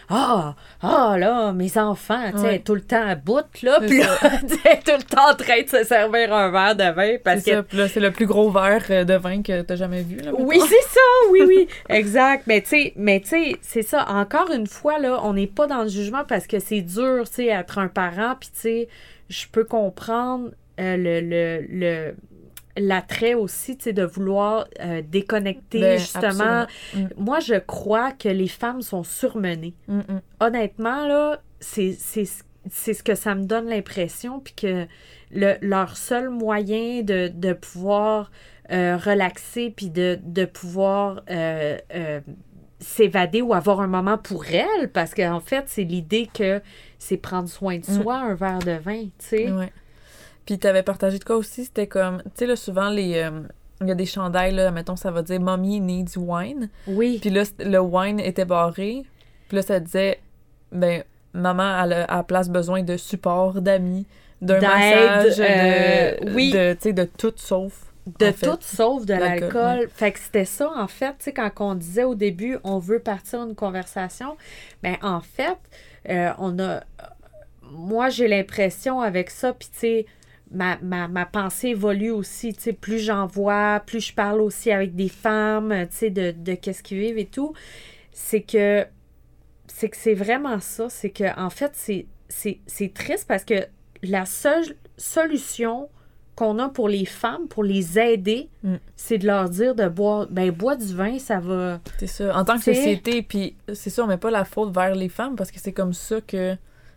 Ah, 0.09 0.55
ah, 0.81 1.17
là, 1.19 1.51
mes 1.51 1.77
enfants, 1.77 2.31
tu 2.31 2.37
sais, 2.37 2.43
Ouais. 2.43 2.59
tout 2.59 2.75
le 2.75 2.81
temps 2.81 3.05
à 3.05 3.15
bout, 3.15 3.43
là. 3.61 3.79
Puis 3.81 3.99
là, 3.99 4.17
tu 4.41 4.55
tout 4.57 4.97
le 4.97 5.03
temps 5.03 5.31
en 5.31 5.35
train 5.35 5.61
de 5.63 5.67
se 5.67 5.83
servir 5.83 6.33
un 6.33 6.49
verre 6.49 6.75
de 6.77 6.93
vin 6.95 7.17
parce 7.23 7.41
C'est 7.41 7.51
que 7.67 7.75
là, 7.77 7.87
c'est 7.89 7.99
le 7.99 8.11
plus 8.11 8.25
gros 8.25 8.49
verre 8.49 8.83
euh, 8.89 9.03
de 9.03 9.15
vin 9.15 9.41
que 9.41 9.61
t'as 9.63 9.75
jamais 9.75 10.03
vu, 10.03 10.17
là. 10.17 10.31
Oui, 10.37 10.59
c'est 10.61 10.87
ça, 10.89 10.99
oui, 11.31 11.41
oui, 11.45 11.67
exact. 11.89 12.43
Mais 12.47 12.61
tu 12.61 12.69
sais, 12.69 12.93
mais 12.95 13.19
tu 13.19 13.27
sais, 13.27 13.55
c'est 13.61 13.81
ça. 13.81 14.05
Encore 14.09 14.49
une 14.51 14.67
fois, 14.67 14.97
là, 14.97 15.19
on 15.23 15.33
n'est 15.33 15.45
pas 15.47 15.67
dans 15.67 15.83
le 15.83 15.89
jugement 15.89 16.23
parce 16.25 16.47
que 16.47 16.59
c'est 16.59 16.81
dur, 16.81 17.27
tu 17.27 17.35
sais, 17.35 17.45
être 17.47 17.77
un 17.77 17.89
parent. 17.89 18.35
Puis 18.39 18.49
tu 18.53 18.59
sais, 18.61 18.87
je 19.29 19.45
peux 19.51 19.65
comprendre 19.65 20.51
euh, 20.79 20.95
le, 20.95 21.19
le, 21.19 21.65
le- 21.69 22.15
l'attrait 22.77 23.33
aussi, 23.33 23.77
tu 23.77 23.85
sais, 23.85 23.93
de 23.93 24.03
vouloir 24.03 24.67
euh, 24.81 25.01
déconnecter, 25.05 25.79
Ben, 25.79 25.99
justement. 25.99 26.65
absolument. 26.91 27.09
Moi, 27.17 27.39
je 27.39 27.55
crois 27.55 28.11
que 28.11 28.29
les 28.29 28.47
femmes 28.47 28.81
sont 28.81 29.03
surmenées. 29.03 29.73
Mm, 29.87 29.97
mm. 29.99 30.21
Honnêtement, 30.39 31.07
là, 31.07 31.41
c'est, 31.59 31.95
c'est, 31.97 32.25
c'est 32.69 32.93
ce 32.93 33.03
que 33.03 33.15
ça 33.15 33.35
me 33.35 33.43
donne 33.45 33.67
l'impression, 33.67 34.39
puis 34.39 34.53
que 34.53 34.85
le, 35.31 35.55
leur 35.61 35.97
seul 35.97 36.29
moyen 36.29 37.01
de, 37.01 37.29
de 37.33 37.53
pouvoir 37.53 38.31
euh, 38.71 38.97
relaxer, 38.97 39.73
puis 39.75 39.89
de, 39.89 40.19
de 40.23 40.45
pouvoir 40.45 41.21
euh, 41.29 41.77
euh, 41.95 42.19
s'évader 42.79 43.41
ou 43.41 43.53
avoir 43.53 43.81
un 43.81 43.87
moment 43.87 44.17
pour 44.17 44.45
elles, 44.45 44.91
parce 44.91 45.13
qu'en 45.13 45.39
fait, 45.39 45.63
c'est 45.67 45.83
l'idée 45.83 46.29
que 46.31 46.61
c'est 46.99 47.17
prendre 47.17 47.49
soin 47.49 47.77
de 47.79 47.89
Mm. 47.89 48.01
soi, 48.03 48.15
un 48.17 48.35
verre 48.35 48.59
de 48.59 48.71
vin, 48.73 49.03
tu 49.05 49.09
sais. 49.19 49.51
Ouais. 49.51 49.71
Puis 50.47 50.57
t'avais 50.57 50.81
partagé 50.81 51.19
de 51.19 51.23
quoi 51.23 51.35
aussi, 51.35 51.65
c'était 51.65 51.87
comme, 51.87 52.23
tu 52.23 52.31
sais, 52.35 52.45
là, 52.47 52.55
souvent, 52.55 52.89
les... 52.89 53.17
euh, 53.17 53.41
il 53.81 53.87
y 53.87 53.91
a 53.91 53.95
des 53.95 54.07
chandails, 54.07 54.55
là, 54.55 54.71
mettons, 54.71 54.95
ça 54.95 55.11
va 55.11 55.21
dire 55.21 55.39
«Mommy 55.41 55.79
needs 55.79 56.17
wine». 56.17 56.69
Oui, 56.87 57.19
Puis 57.21 57.29
là, 57.29 57.43
le 57.59 57.79
wine 57.79 58.19
était 58.19 58.45
barré. 58.45 59.03
Puis 59.49 59.57
là, 59.57 59.61
ça 59.61 59.79
disait, 59.79 60.19
ben, 60.71 61.03
maman, 61.33 61.83
elle 61.83 61.93
a 61.93 62.05
à 62.05 62.23
place 62.23 62.49
besoin 62.49 62.81
de 62.81 62.97
support, 62.97 63.61
d'amis, 63.61 64.07
d'un 64.41 64.59
D'aide, 64.59 64.69
massage, 64.69 65.35
euh, 65.39 66.15
de, 66.21 66.33
oui. 66.33 66.51
de, 66.51 66.73
tu 66.73 66.79
sais, 66.81 66.93
de 66.93 67.03
tout 67.03 67.33
sauf. 67.35 67.93
de 68.19 68.27
en 68.27 68.33
fait. 68.33 68.47
tout 68.47 68.57
sauf 68.61 69.05
de 69.05 69.13
L'alcool, 69.13 69.61
l'alcool. 69.61 69.89
Fait 69.93 70.11
que 70.13 70.19
c'était 70.19 70.45
ça, 70.45 70.71
en 70.75 70.87
fait, 70.87 71.11
tu 71.19 71.25
sais, 71.25 71.33
quand 71.33 71.51
on 71.59 71.75
disait 71.75 72.05
au 72.05 72.15
début, 72.15 72.57
on 72.63 72.79
veut 72.79 72.99
partir 72.99 73.43
une 73.43 73.53
conversation, 73.53 74.37
ben 74.81 74.95
en 75.01 75.19
fait, 75.19 75.57
euh, 76.09 76.31
on 76.39 76.57
a... 76.57 76.81
Moi, 77.69 78.09
j'ai 78.09 78.29
l'impression 78.29 79.01
avec 79.01 79.29
ça, 79.29 79.51
puis 79.53 79.67
tu 79.71 79.79
sais, 79.79 80.05
ma, 80.51 80.77
ma, 80.81 81.07
ma 81.07 81.25
pensée 81.25 81.69
évolue 81.69 82.11
aussi, 82.11 82.53
tu 82.53 82.61
sais, 82.61 82.73
plus 82.73 82.99
j'en 82.99 83.25
vois, 83.27 83.81
plus 83.85 83.99
je 83.99 84.13
parle 84.13 84.41
aussi 84.41 84.71
avec 84.71 84.95
des 84.95 85.09
femmes, 85.09 85.73
tu 85.89 85.95
sais, 85.97 86.09
de, 86.09 86.31
de 86.31 86.53
qu'est-ce 86.55 86.83
qu'ils 86.83 86.99
vivent 86.99 87.17
et 87.17 87.25
tout, 87.25 87.53
c'est 88.11 88.41
que 88.41 88.85
c'est 89.67 89.89
que 89.89 89.97
c'est 89.97 90.13
vraiment 90.13 90.59
ça, 90.59 90.89
c'est 90.89 91.09
que 91.09 91.37
en 91.39 91.49
fait, 91.49 91.71
c'est 92.29 92.93
triste 92.93 93.25
parce 93.27 93.43
que 93.43 93.65
la 94.03 94.25
seule 94.25 94.63
solution 94.97 95.89
qu'on 96.35 96.59
a 96.59 96.69
pour 96.69 96.87
les 96.87 97.05
femmes, 97.05 97.47
pour 97.47 97.63
les 97.63 97.97
aider, 97.97 98.49
Mm. 98.63 98.75
c'est 98.95 99.17
de 99.17 99.25
leur 99.25 99.49
dire 99.49 99.73
de 99.75 99.87
boire, 99.87 100.27
ben 100.29 100.51
bois 100.51 100.75
du 100.75 100.95
vin, 100.95 101.17
ça 101.19 101.39
va. 101.39 101.79
C'est 101.99 102.07
ça. 102.07 102.37
En 102.37 102.45
tant 102.45 102.57
que 102.59 102.63
Tu 102.63 102.75
société, 102.75 103.21
puis 103.23 103.55
c'est 103.73 103.89
ça, 103.89 104.03
on 104.03 104.07
met 104.07 104.17
pas 104.17 104.29
la 104.31 104.45
faute 104.45 104.73
vers 104.73 104.93
les 104.93 105.09
femmes 105.09 105.35
parce 105.35 105.51
que 105.51 105.59
c'est 105.59 105.73
comme 105.73 105.93
ça 105.93 106.21
que. 106.21 106.55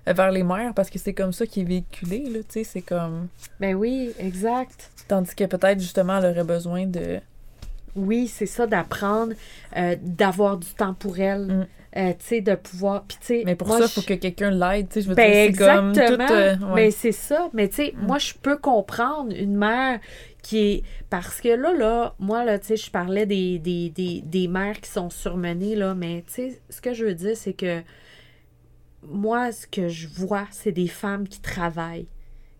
Euh, 0.08 0.12
vers 0.12 0.30
les 0.30 0.42
mères 0.42 0.72
parce 0.74 0.90
que 0.90 0.98
c'est 0.98 1.14
comme 1.14 1.32
ça 1.32 1.46
qui 1.46 1.60
est 1.60 1.64
véhiculé, 1.64 2.24
là, 2.30 2.38
tu 2.40 2.44
sais, 2.50 2.64
c'est 2.64 2.82
comme. 2.82 3.28
Ben 3.58 3.74
oui, 3.74 4.12
exact. 4.18 4.90
Tandis 5.08 5.34
que 5.34 5.44
peut-être, 5.44 5.80
justement, 5.80 6.18
elle 6.18 6.30
aurait 6.30 6.44
besoin 6.44 6.86
de. 6.86 7.20
Oui, 7.96 8.28
c'est 8.28 8.46
ça, 8.46 8.66
d'apprendre, 8.66 9.32
euh, 9.76 9.96
d'avoir 10.00 10.56
du 10.58 10.68
temps 10.68 10.94
pour 10.94 11.18
elle, 11.18 11.46
Mm. 11.46 11.66
euh, 11.96 12.10
tu 12.10 12.24
sais, 12.24 12.40
de 12.40 12.54
pouvoir. 12.54 13.02
Puis 13.02 13.18
tu 13.20 13.26
sais, 13.26 13.42
Mais 13.44 13.56
pour 13.56 13.66
moi, 13.66 13.78
ça, 13.78 13.86
il 13.86 13.90
faut 13.90 14.02
que 14.02 14.14
quelqu'un 14.14 14.52
l'aide, 14.52 14.88
tu 14.88 14.94
sais, 14.94 15.00
je 15.02 15.08
veux 15.08 15.16
Ben 15.16 15.50
dire, 15.52 15.56
c'est 15.58 15.66
comme 15.74 15.92
tout. 15.92 16.00
euh, 16.32 16.56
ouais. 16.56 16.72
Mais 16.74 16.90
c'est 16.92 17.10
ça. 17.12 17.48
Mais 17.52 17.68
tu 17.68 17.74
sais, 17.76 17.94
Mm. 17.96 18.06
moi, 18.06 18.18
je 18.18 18.32
peux 18.40 18.56
comprendre 18.58 19.34
une 19.36 19.56
mère 19.56 19.98
qui 20.42 20.58
est. 20.58 20.82
Parce 21.10 21.40
que 21.40 21.48
là, 21.48 21.72
là, 21.74 22.14
moi, 22.20 22.44
là, 22.44 22.60
tu 22.60 22.68
sais, 22.68 22.76
je 22.76 22.90
parlais 22.92 23.26
des, 23.26 23.58
des, 23.58 23.90
des, 23.90 24.22
des 24.24 24.46
mères 24.46 24.80
qui 24.80 24.88
sont 24.88 25.10
surmenées, 25.10 25.74
là, 25.74 25.94
mais 25.96 26.22
tu 26.28 26.32
sais, 26.34 26.60
ce 26.70 26.80
que 26.80 26.94
je 26.94 27.04
veux 27.04 27.14
dire, 27.14 27.36
c'est 27.36 27.52
que 27.54 27.80
moi, 29.06 29.52
ce 29.52 29.66
que 29.66 29.88
je 29.88 30.08
vois, 30.08 30.46
c'est 30.50 30.72
des 30.72 30.88
femmes 30.88 31.26
qui 31.28 31.40
travaillent. 31.40 32.06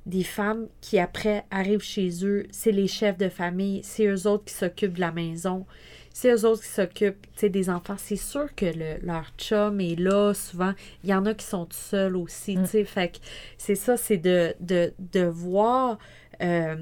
Des 0.07 0.25
femmes 0.25 0.67
qui, 0.81 0.99
après, 0.99 1.45
arrivent 1.51 1.83
chez 1.83 2.25
eux, 2.25 2.47
c'est 2.51 2.73
les 2.73 2.89
chefs 2.89 3.19
de 3.19 3.29
famille, 3.29 3.83
c'est 3.85 4.07
eux 4.07 4.27
autres 4.27 4.45
qui 4.47 4.55
s'occupent 4.55 4.95
de 4.95 5.01
la 5.01 5.13
maison, 5.13 5.67
c'est 6.13 6.33
eux 6.33 6.45
autres 6.47 6.63
qui 6.63 6.69
s'occupent, 6.69 7.27
des 7.43 7.69
enfants. 7.71 7.97
C'est 7.99 8.17
sûr 8.17 8.53
que 8.55 8.65
le- 8.67 8.99
leur 9.03 9.31
chum 9.37 9.81
est 9.81 9.97
là, 9.97 10.33
souvent. 10.35 10.73
Il 11.05 11.11
y 11.11 11.15
en 11.15 11.27
a 11.27 11.35
qui 11.35 11.45
sont 11.47 11.67
tout 11.67 11.77
seuls 11.77 12.17
aussi, 12.17 12.57
Mm. 12.57 12.67
Fait 12.87 13.09
que 13.13 13.19
c'est 13.59 13.75
ça, 13.75 13.97
c'est 13.97 14.17
de, 14.17 14.55
de, 14.61 14.93
de 15.13 15.21
voir 15.25 15.99
euh, 16.43 16.77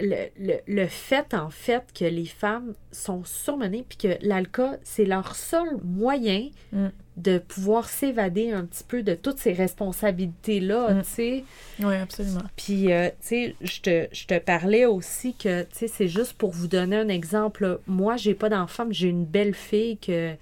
le, 0.00 0.26
le, 0.38 0.54
le 0.66 0.86
fait, 0.86 1.34
en 1.34 1.50
fait, 1.50 1.84
que 1.92 2.04
les 2.06 2.24
femmes 2.26 2.72
sont 2.92 3.24
surmenées, 3.24 3.84
puis 3.88 3.98
que 3.98 4.16
l'alcool, 4.26 4.78
c'est 4.82 5.04
leur 5.04 5.36
seul 5.36 5.76
moyen 5.84 6.48
Mm. 6.72 6.88
De 7.18 7.38
pouvoir 7.38 7.88
s'évader 7.88 8.50
un 8.52 8.64
petit 8.64 8.84
peu 8.84 9.02
de 9.02 9.14
toutes 9.14 9.38
ces 9.38 9.52
responsabilités-là, 9.52 10.94
Mm. 10.94 11.02
tu 11.02 11.08
sais. 11.08 11.44
Oui, 11.82 11.94
absolument. 11.96 12.42
Puis, 12.56 12.92
euh, 12.92 13.08
tu 13.08 13.14
sais, 13.20 13.54
je 13.60 13.80
te, 13.80 14.06
je 14.12 14.26
te 14.26 14.38
parlais 14.38 14.86
aussi 14.86 15.34
que, 15.34 15.62
tu 15.62 15.68
sais, 15.72 15.88
c'est 15.88 16.08
juste 16.08 16.34
pour 16.34 16.50
vous 16.52 16.68
donner 16.68 16.96
un 16.96 17.08
exemple. 17.08 17.64
là. 17.64 17.78
Moi, 17.86 18.16
j'ai 18.16 18.34
pas 18.34 18.48
d'enfant, 18.48 18.86
mais 18.86 18.94
j'ai 18.94 19.08
une 19.08 19.24
belle 19.24 19.54
fille 19.54 19.98
que. 19.98 20.34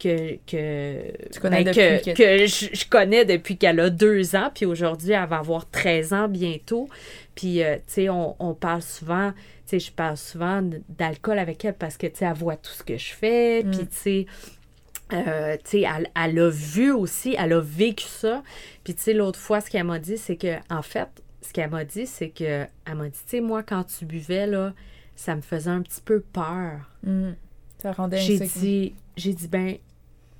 Que, 0.00 0.36
que, 0.46 1.10
Tu 1.32 1.40
connais 1.40 1.64
ben, 1.64 1.74
que, 1.74 2.04
que- 2.04 2.16
que 2.16 2.46
je, 2.46 2.66
je 2.72 2.84
connais 2.88 3.24
depuis 3.24 3.56
qu'elle 3.56 3.80
a 3.80 3.90
deux 3.90 4.36
ans, 4.36 4.48
puis 4.54 4.64
aujourd'hui, 4.64 5.10
elle 5.10 5.28
va 5.28 5.38
avoir 5.38 5.68
13 5.68 6.12
ans 6.12 6.28
bientôt. 6.28 6.88
Puis, 7.34 7.64
euh, 7.64 7.74
tu 7.78 7.82
sais, 7.88 8.08
on, 8.08 8.36
on 8.38 8.54
parle 8.54 8.82
souvent, 8.82 9.32
tu 9.32 9.36
sais, 9.66 9.80
je 9.80 9.90
parle 9.90 10.16
souvent 10.16 10.62
d'alcool 10.88 11.40
avec 11.40 11.64
elle 11.64 11.74
parce 11.74 11.96
que, 11.96 12.06
tu 12.06 12.18
sais, 12.18 12.26
elle 12.26 12.34
voit 12.34 12.54
tout 12.54 12.70
ce 12.70 12.84
que 12.84 12.96
je 12.96 13.12
fais, 13.12 13.64
Mm. 13.64 13.70
puis, 13.72 13.86
tu 13.88 13.96
sais, 13.96 14.26
euh, 15.12 15.56
tu 15.64 15.70
sais, 15.70 15.80
elle, 15.82 16.10
elle 16.14 16.38
a 16.38 16.48
vu 16.50 16.90
aussi, 16.92 17.34
elle 17.38 17.52
a 17.52 17.60
vécu 17.60 18.04
ça. 18.06 18.42
Puis, 18.84 18.94
tu 18.94 19.02
sais, 19.02 19.12
l'autre 19.14 19.38
fois, 19.38 19.60
ce 19.60 19.70
qu'elle 19.70 19.84
m'a 19.84 19.98
dit, 19.98 20.18
c'est 20.18 20.36
que, 20.36 20.56
en 20.70 20.82
fait, 20.82 21.08
ce 21.42 21.52
qu'elle 21.52 21.70
m'a 21.70 21.84
dit, 21.84 22.06
c'est 22.06 22.30
que, 22.30 22.66
elle 22.86 22.94
m'a 22.94 23.04
dit, 23.08 23.18
tu 23.24 23.30
sais, 23.30 23.40
moi, 23.40 23.62
quand 23.62 23.84
tu 23.84 24.04
buvais, 24.04 24.46
là, 24.46 24.74
ça 25.16 25.34
me 25.34 25.40
faisait 25.40 25.70
un 25.70 25.82
petit 25.82 26.00
peu 26.02 26.20
peur. 26.20 26.80
Mm. 27.02 27.30
Ça 27.82 27.92
rendait 27.92 28.18
J'ai 28.18 28.38
dit, 28.40 28.94
j'ai 29.16 29.32
dit, 29.34 29.48
ben, 29.48 29.76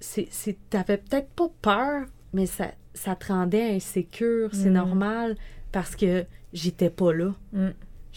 c'est, 0.01 0.29
t'avais 0.71 0.99
peut-être 0.99 1.29
pas 1.31 1.49
peur, 1.63 2.07
mais 2.33 2.47
ça, 2.47 2.73
ça 2.95 3.17
te 3.17 3.27
rendait 3.33 3.75
insécure, 3.75 4.51
c'est 4.53 4.67
Mhm. 4.67 4.73
normal, 4.75 5.37
parce 5.73 5.97
que 5.97 6.25
j'étais 6.53 6.91
pas 6.91 7.13
là. 7.13 7.33
Mm. 7.53 7.69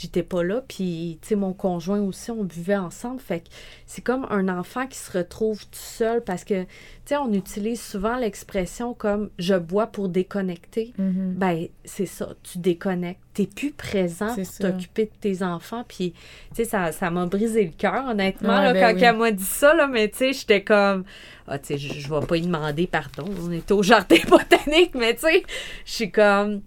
J'étais 0.01 0.23
pas 0.23 0.41
là, 0.41 0.63
puis, 0.67 1.19
tu 1.21 1.27
sais, 1.27 1.35
mon 1.35 1.53
conjoint 1.53 2.01
aussi, 2.01 2.31
on 2.31 2.43
buvait 2.43 2.75
ensemble. 2.75 3.19
Fait 3.19 3.41
que 3.41 3.49
c'est 3.85 4.01
comme 4.01 4.25
un 4.31 4.49
enfant 4.49 4.87
qui 4.87 4.97
se 4.97 5.15
retrouve 5.15 5.59
tout 5.59 5.69
seul 5.73 6.23
parce 6.23 6.43
que, 6.43 6.63
tu 6.63 6.69
sais, 7.05 7.17
on 7.17 7.31
utilise 7.31 7.79
souvent 7.79 8.17
l'expression 8.17 8.95
comme 8.95 9.29
je 9.37 9.53
bois 9.53 9.85
pour 9.85 10.09
déconnecter. 10.09 10.93
Mhm. 10.97 11.35
Ben, 11.35 11.67
c'est 11.85 12.07
ça, 12.07 12.29
tu 12.41 12.57
déconnectes. 12.57 13.21
T'es 13.35 13.45
plus 13.45 13.71
présent 13.71 14.33
pour 14.33 14.57
t'occuper 14.59 15.05
de 15.05 15.11
tes 15.21 15.43
enfants. 15.43 15.85
Puis, 15.87 16.13
tu 16.49 16.55
sais, 16.55 16.65
ça, 16.65 16.91
ça 16.91 17.11
m'a 17.11 17.27
brisé 17.27 17.63
le 17.65 17.71
cœur, 17.71 18.07
honnêtement, 18.07 18.59
là, 18.59 18.73
ben 18.73 18.81
quand 18.81 18.95
oui. 18.95 19.03
elle 19.03 19.17
m'a 19.17 19.31
dit 19.31 19.43
ça, 19.43 19.75
là, 19.75 19.85
mais 19.85 20.09
tu 20.09 20.17
sais, 20.17 20.33
j'étais 20.33 20.63
comme, 20.63 21.03
ah, 21.47 21.59
tu 21.59 21.67
sais, 21.67 21.77
je, 21.77 22.09
vais 22.11 22.25
pas 22.25 22.37
y 22.37 22.41
demander 22.41 22.87
pardon, 22.87 23.25
on 23.39 23.51
est 23.51 23.69
au 23.71 23.83
jardin 23.83 24.17
botanique, 24.27 24.95
mais 24.95 25.13
tu 25.13 25.27
sais, 25.27 25.43
je 25.85 25.91
suis 25.91 26.11
comme, 26.11 26.61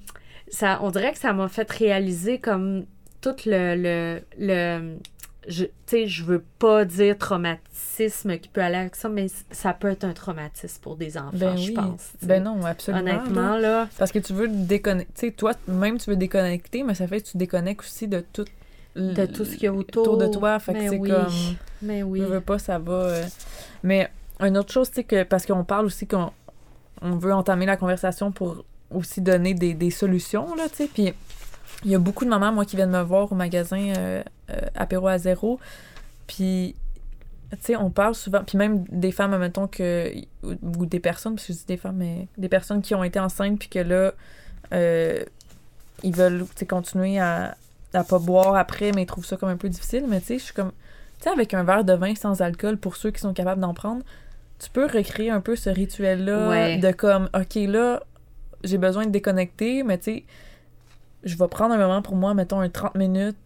ça, 0.48 0.78
on 0.82 0.90
dirait 0.90 1.12
que 1.12 1.18
ça 1.18 1.32
m'a 1.32 1.48
fait 1.48 1.70
réaliser 1.70 2.38
comme 2.38 2.86
tout 3.32 3.36
le, 3.46 3.74
le, 3.76 4.20
le 4.38 4.96
je, 5.48 5.64
je 6.06 6.24
veux 6.24 6.42
pas 6.58 6.84
dire 6.84 7.16
traumatisme 7.18 8.38
qui 8.38 8.48
peut 8.48 8.62
aller 8.62 8.76
avec 8.76 8.96
ça, 8.96 9.08
mais 9.08 9.26
ça 9.50 9.72
peut 9.74 9.88
être 9.88 10.04
un 10.04 10.12
traumatisme 10.12 10.80
pour 10.82 10.96
des 10.96 11.16
enfants, 11.18 11.30
Ben 11.34 11.56
je 11.56 11.68
oui. 11.68 11.74
pense. 11.74 12.12
Ben 12.22 12.42
non, 12.42 12.64
absolument. 12.64 13.02
Honnêtement, 13.02 13.56
là. 13.58 13.88
Parce 13.98 14.10
que 14.12 14.18
tu 14.18 14.32
veux 14.32 14.48
déconnecter. 14.48 15.32
Toi, 15.32 15.52
même 15.68 15.98
tu 15.98 16.10
veux 16.10 16.16
déconnecter, 16.16 16.82
mais 16.82 16.94
ça 16.94 17.06
fait 17.06 17.20
que 17.20 17.28
tu 17.28 17.36
déconnectes 17.36 17.80
aussi 17.82 18.08
de 18.08 18.24
tout. 18.32 18.44
de 18.96 19.26
tout 19.26 19.44
ce 19.44 19.52
qu'il 19.54 19.64
y 19.64 19.66
a 19.66 19.72
autour. 19.74 20.16
de 20.16 20.26
toi. 20.28 20.58
Fait 20.58 20.72
que 20.72 20.78
Mais 20.78 20.88
c'est 20.88 20.98
oui. 20.98 21.10
comme. 21.10 21.32
Mais 21.82 22.02
oui. 22.02 22.20
Je 22.20 22.24
veux 22.26 22.40
pas, 22.40 22.58
ça 22.58 22.78
va. 22.78 22.92
euh. 22.92 23.24
Mais 23.82 24.10
une 24.40 24.56
autre 24.58 24.72
chose, 24.72 24.88
c'est 24.92 25.04
que. 25.04 25.24
Parce 25.24 25.44
qu'on 25.46 25.64
parle 25.64 25.86
aussi 25.86 26.06
qu'on 26.06 26.30
on 27.02 27.16
veut 27.16 27.32
entamer 27.34 27.66
la 27.66 27.76
conversation 27.76 28.32
pour 28.32 28.64
aussi 28.90 29.20
donner 29.20 29.52
des, 29.54 29.74
des 29.74 29.90
solutions, 29.90 30.54
là, 30.54 30.68
tu 30.70 30.76
sais. 30.76 30.90
Puis 30.92 31.12
il 31.84 31.90
y 31.90 31.94
a 31.94 31.98
beaucoup 31.98 32.24
de 32.24 32.30
mamans, 32.30 32.52
moi, 32.52 32.64
qui 32.64 32.76
viennent 32.76 32.90
me 32.90 33.02
voir 33.02 33.30
au 33.30 33.34
magasin 33.34 33.92
euh, 33.96 34.22
euh, 34.50 34.60
Apéro 34.74 35.06
à 35.06 35.18
zéro. 35.18 35.58
Puis, 36.26 36.74
tu 37.50 37.58
sais, 37.60 37.76
on 37.76 37.90
parle 37.90 38.14
souvent. 38.14 38.42
Puis 38.44 38.56
même 38.58 38.84
des 38.90 39.12
femmes, 39.12 39.36
mettons, 39.38 39.66
que. 39.66 40.12
Ou, 40.42 40.86
des 40.86 41.00
personnes, 41.00 41.34
parce 41.34 41.46
que 41.46 41.52
je 41.52 41.58
dis 41.58 41.66
des 41.66 41.76
femmes, 41.76 41.96
mais 41.96 42.28
des 42.38 42.48
personnes 42.48 42.82
qui 42.82 42.94
ont 42.94 43.04
été 43.04 43.18
enceintes, 43.18 43.58
puis 43.58 43.68
que 43.68 43.78
là, 43.78 44.12
euh, 44.72 45.22
ils 46.02 46.14
veulent, 46.14 46.44
tu 46.46 46.52
sais, 46.56 46.66
continuer 46.66 47.18
à, 47.18 47.56
à 47.92 48.04
pas 48.04 48.18
boire 48.18 48.56
après, 48.56 48.92
mais 48.92 49.02
ils 49.02 49.06
trouvent 49.06 49.26
ça 49.26 49.36
comme 49.36 49.50
un 49.50 49.56
peu 49.56 49.68
difficile. 49.68 50.04
Mais 50.08 50.20
tu 50.20 50.26
sais, 50.26 50.38
je 50.38 50.44
suis 50.44 50.54
comme. 50.54 50.72
Tu 51.18 51.24
sais, 51.24 51.30
avec 51.30 51.54
un 51.54 51.64
verre 51.64 51.84
de 51.84 51.92
vin 51.92 52.14
sans 52.14 52.40
alcool, 52.40 52.76
pour 52.76 52.96
ceux 52.96 53.10
qui 53.10 53.20
sont 53.20 53.32
capables 53.34 53.60
d'en 53.60 53.74
prendre, 53.74 54.02
tu 54.58 54.70
peux 54.70 54.86
recréer 54.86 55.30
un 55.30 55.40
peu 55.40 55.56
ce 55.56 55.70
rituel-là 55.70 56.48
Ouais. 56.48 56.78
de 56.78 56.90
comme, 56.92 57.28
OK, 57.34 57.54
là, 57.54 58.02
j'ai 58.62 58.78
besoin 58.78 59.06
de 59.06 59.10
déconnecter, 59.10 59.82
mais 59.82 59.98
tu 59.98 60.04
sais, 60.04 60.24
je 61.24 61.36
vais 61.36 61.48
prendre 61.48 61.74
un 61.74 61.78
moment 61.78 62.02
pour 62.02 62.16
moi, 62.16 62.34
mettons 62.34 62.60
un 62.60 62.68
30 62.68 62.94
minutes, 62.94 63.36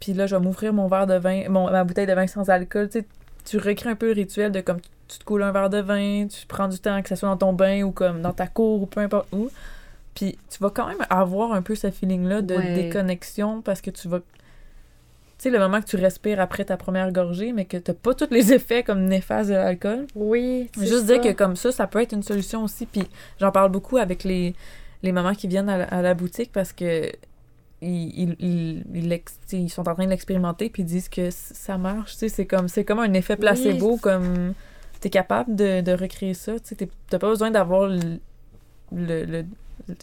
puis 0.00 0.12
là, 0.14 0.26
je 0.26 0.34
vais 0.36 0.42
m'ouvrir 0.42 0.72
mon 0.72 0.86
verre 0.86 1.06
de 1.06 1.14
vin, 1.14 1.48
mon, 1.48 1.70
ma 1.70 1.84
bouteille 1.84 2.06
de 2.06 2.12
vin 2.12 2.26
sans 2.26 2.48
alcool. 2.50 2.88
Tu 2.88 3.00
sais, 3.00 3.06
tu 3.44 3.58
recrées 3.58 3.90
un 3.90 3.94
peu 3.96 4.06
le 4.06 4.12
rituel 4.12 4.50
de 4.52 4.60
comme, 4.60 4.80
tu 5.08 5.18
te 5.18 5.24
coules 5.24 5.42
un 5.42 5.52
verre 5.52 5.70
de 5.70 5.80
vin, 5.80 6.26
tu 6.26 6.46
prends 6.46 6.68
du 6.68 6.78
temps, 6.78 7.00
que 7.02 7.08
ce 7.08 7.16
soit 7.16 7.28
dans 7.28 7.36
ton 7.36 7.52
bain 7.52 7.82
ou 7.82 7.90
comme 7.90 8.22
dans 8.22 8.32
ta 8.32 8.46
cour 8.46 8.82
ou 8.82 8.86
peu 8.86 9.00
importe 9.00 9.28
où. 9.32 9.50
Puis 10.14 10.38
tu 10.50 10.58
vas 10.62 10.70
quand 10.70 10.86
même 10.88 11.04
avoir 11.08 11.52
un 11.52 11.62
peu 11.62 11.74
ce 11.74 11.90
feeling-là 11.90 12.42
de 12.42 12.54
Ouais. 12.54 12.74
déconnexion 12.74 13.60
parce 13.62 13.80
que 13.80 13.90
tu 13.90 14.08
vas. 14.08 14.18
Tu 14.20 14.24
sais, 15.44 15.50
le 15.50 15.58
moment 15.58 15.80
que 15.80 15.86
tu 15.86 15.96
respires 15.96 16.38
après 16.40 16.64
ta 16.66 16.76
première 16.76 17.10
gorgée, 17.12 17.52
mais 17.52 17.64
que 17.64 17.76
t'as 17.78 17.94
pas 17.94 18.12
tous 18.12 18.28
les 18.30 18.52
effets 18.52 18.82
comme 18.82 19.06
néfastes 19.06 19.48
de 19.48 19.54
l'alcool. 19.54 20.06
Oui. 20.14 20.68
Juste 20.78 21.06
ça. 21.06 21.14
dire 21.14 21.20
que 21.22 21.32
comme 21.32 21.56
ça, 21.56 21.72
ça 21.72 21.86
peut 21.86 22.00
être 22.02 22.12
une 22.12 22.22
solution 22.22 22.64
aussi. 22.64 22.84
Puis 22.86 23.08
j'en 23.40 23.50
parle 23.50 23.70
beaucoup 23.70 23.96
avec 23.96 24.24
les, 24.24 24.54
les 25.02 25.12
mamans 25.12 25.34
qui 25.34 25.48
viennent 25.48 25.68
à 25.68 25.78
la, 25.78 25.84
à 25.84 26.02
la 26.02 26.14
boutique 26.14 26.52
parce 26.52 26.72
que 26.72 27.10
ils, 27.82 28.08
ils, 28.18 28.36
ils, 28.38 28.84
ils 28.94 29.22
tu 29.48 29.68
sont 29.68 29.88
en 29.88 29.94
train 29.94 30.04
de 30.04 30.10
l'expérimenter 30.10 30.68
puis 30.68 30.82
ils 30.82 30.86
disent 30.86 31.08
que 31.08 31.30
ça 31.30 31.78
marche. 31.78 32.12
Tu 32.12 32.18
sais, 32.18 32.28
c'est 32.28 32.46
comme, 32.46 32.68
c'est 32.68 32.84
comme 32.84 32.98
un 32.98 33.12
effet 33.14 33.36
placebo, 33.36 33.96
comme 33.96 34.54
t'es 35.00 35.10
capable 35.10 35.56
de, 35.56 35.80
de 35.80 35.92
recréer 35.92 36.34
ça. 36.34 36.58
Tu 36.60 36.74
sais, 36.76 36.88
t'as 37.08 37.18
pas 37.18 37.28
besoin 37.28 37.50
d'avoir 37.50 37.88
le, 37.88 38.18
le, 38.92 39.44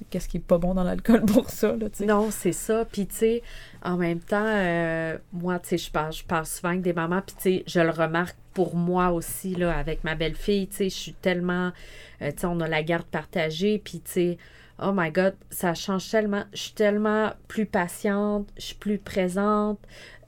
qu'est-ce 0.10 0.28
qui 0.28 0.38
est 0.38 0.42
pas 0.42 0.58
bon 0.58 0.74
dans 0.74 0.84
l'alcool 0.84 1.22
pour 1.26 1.50
ça. 1.50 1.76
Là, 1.76 1.90
tu 1.90 1.98
sais. 1.98 2.06
Non, 2.06 2.30
c'est 2.32 2.52
ça. 2.52 2.86
Puis, 2.86 3.08
tu 3.08 3.16
sais, 3.16 3.44
en 3.84 3.98
même 3.98 4.20
temps, 4.20 4.44
euh, 4.44 5.18
moi, 5.34 5.60
tu 5.60 5.70
sais, 5.70 5.78
je 5.78 5.92
parle, 5.92 6.14
je 6.14 6.24
parle 6.24 6.46
souvent 6.46 6.70
avec 6.70 6.82
des 6.82 6.94
mamans, 6.94 7.22
puis, 7.26 7.36
tu 7.36 7.42
sais, 7.42 7.64
je 7.68 7.80
le 7.80 7.92
remarque 7.92 8.38
pour 8.54 8.76
moi 8.76 9.12
aussi, 9.12 9.56
là, 9.56 9.78
avec 9.78 10.04
ma 10.04 10.16
belle-fille, 10.16 10.68
tu 10.68 10.78
sais, 10.78 10.90
je 10.90 10.96
suis 10.96 11.14
tellement, 11.14 11.72
euh, 12.22 12.32
tu 12.32 12.40
sais, 12.40 12.48
on 12.48 12.60
a 12.60 12.68
la 12.68 12.84
garde 12.84 13.06
partagée, 13.06 13.80
puis, 13.84 14.02
tu 14.04 14.12
sais, 14.12 14.38
oh 14.82 14.92
my 14.94 15.12
God, 15.12 15.34
ça 15.50 15.74
change 15.74 16.10
tellement, 16.10 16.44
je 16.54 16.60
suis 16.62 16.74
tellement 16.74 17.32
plus 17.48 17.66
patiente, 17.66 18.48
je 18.58 18.64
suis 18.64 18.76
plus 18.76 18.98
présente, 18.98 19.80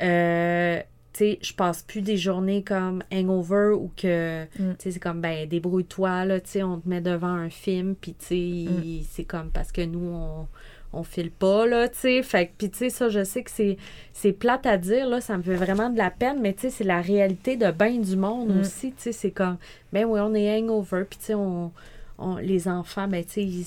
euh, 0.02 0.80
tu 1.14 1.20
sais, 1.20 1.40
je 1.42 1.54
passe 1.54 1.82
plus 1.84 2.02
des 2.02 2.18
journées 2.18 2.64
comme 2.64 3.04
hangover 3.12 3.74
ou 3.76 3.92
que, 3.98 4.44
Mm. 4.44 4.48
tu 4.74 4.76
sais, 4.80 4.92
c'est 4.92 5.00
comme, 5.00 5.22
ben, 5.22 5.48
débrouille-toi, 5.48 6.26
là, 6.26 6.40
tu 6.40 6.50
sais, 6.52 6.64
on 6.64 6.80
te 6.80 6.88
met 6.88 7.02
devant 7.02 7.28
un 7.28 7.50
film, 7.50 7.96
puis, 7.96 8.14
tu 8.14 8.26
sais, 8.26 8.36
Mm. 8.72 9.02
c'est 9.10 9.24
comme 9.26 9.50
parce 9.52 9.72
que 9.72 9.82
nous, 9.82 10.08
on 10.14 10.48
on 10.92 11.04
file 11.04 11.30
pas, 11.30 11.68
là, 11.68 11.88
tu 11.88 12.00
sais. 12.00 12.24
Fait 12.24 12.48
que, 12.48 12.54
puis 12.58 12.72
tu 12.72 12.80
sais, 12.80 12.90
ça, 12.90 13.10
je 13.10 13.24
sais 13.24 13.44
que 13.44 13.52
c'est, 13.52 13.78
c'est 14.12 14.32
plate 14.34 14.66
à 14.66 14.76
dire, 14.80 15.08
là, 15.08 15.22
ça 15.22 15.38
me 15.38 15.44
fait 15.44 15.54
vraiment 15.54 15.92
de 15.92 16.00
la 16.00 16.10
peine, 16.10 16.40
mais 16.42 16.52
tu 16.54 16.62
sais, 16.62 16.70
c'est 16.72 16.84
la 16.84 17.00
réalité 17.00 17.58
de 17.58 17.70
bien 17.70 18.00
du 18.00 18.16
monde 18.18 18.50
Mm. 18.50 18.60
aussi, 18.60 18.88
tu 18.94 19.04
sais. 19.04 19.12
C'est 19.12 19.30
comme, 19.30 19.58
ben 19.94 20.06
oui, 20.06 20.20
on 20.20 20.34
est 20.34 20.58
hangover, 20.60 21.04
puis 21.08 21.20
tu 21.20 21.26
sais, 21.26 21.34
on, 21.36 21.72
on- 22.20 22.38
les 22.38 22.68
enfants, 22.68 23.08
ben 23.08 23.24
tu 23.24 23.32
sais, 23.32 23.44
ils, 23.44 23.66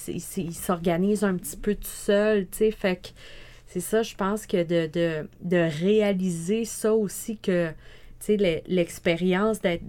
s'organisent 0.55 1.25
un 1.25 1.35
petit 1.37 1.57
peu 1.57 1.75
tout 1.75 1.83
seuls, 1.87 2.47
tu 2.51 2.59
sais. 2.59 2.71
Fait 2.71 2.97
que 2.97 3.09
c'est 3.67 3.81
ça, 3.81 4.03
je 4.03 4.15
pense 4.15 4.47
que 4.47 4.63
de, 4.63 4.87
de, 4.93 5.29
de 5.43 5.57
réaliser 5.57 6.65
ça 6.65 6.93
aussi 6.95 7.37
que. 7.39 7.69
Tu 8.21 8.27
sais, 8.27 8.37
le- 8.37 8.61
l'expérience 8.73 9.61
d'être, 9.61 9.83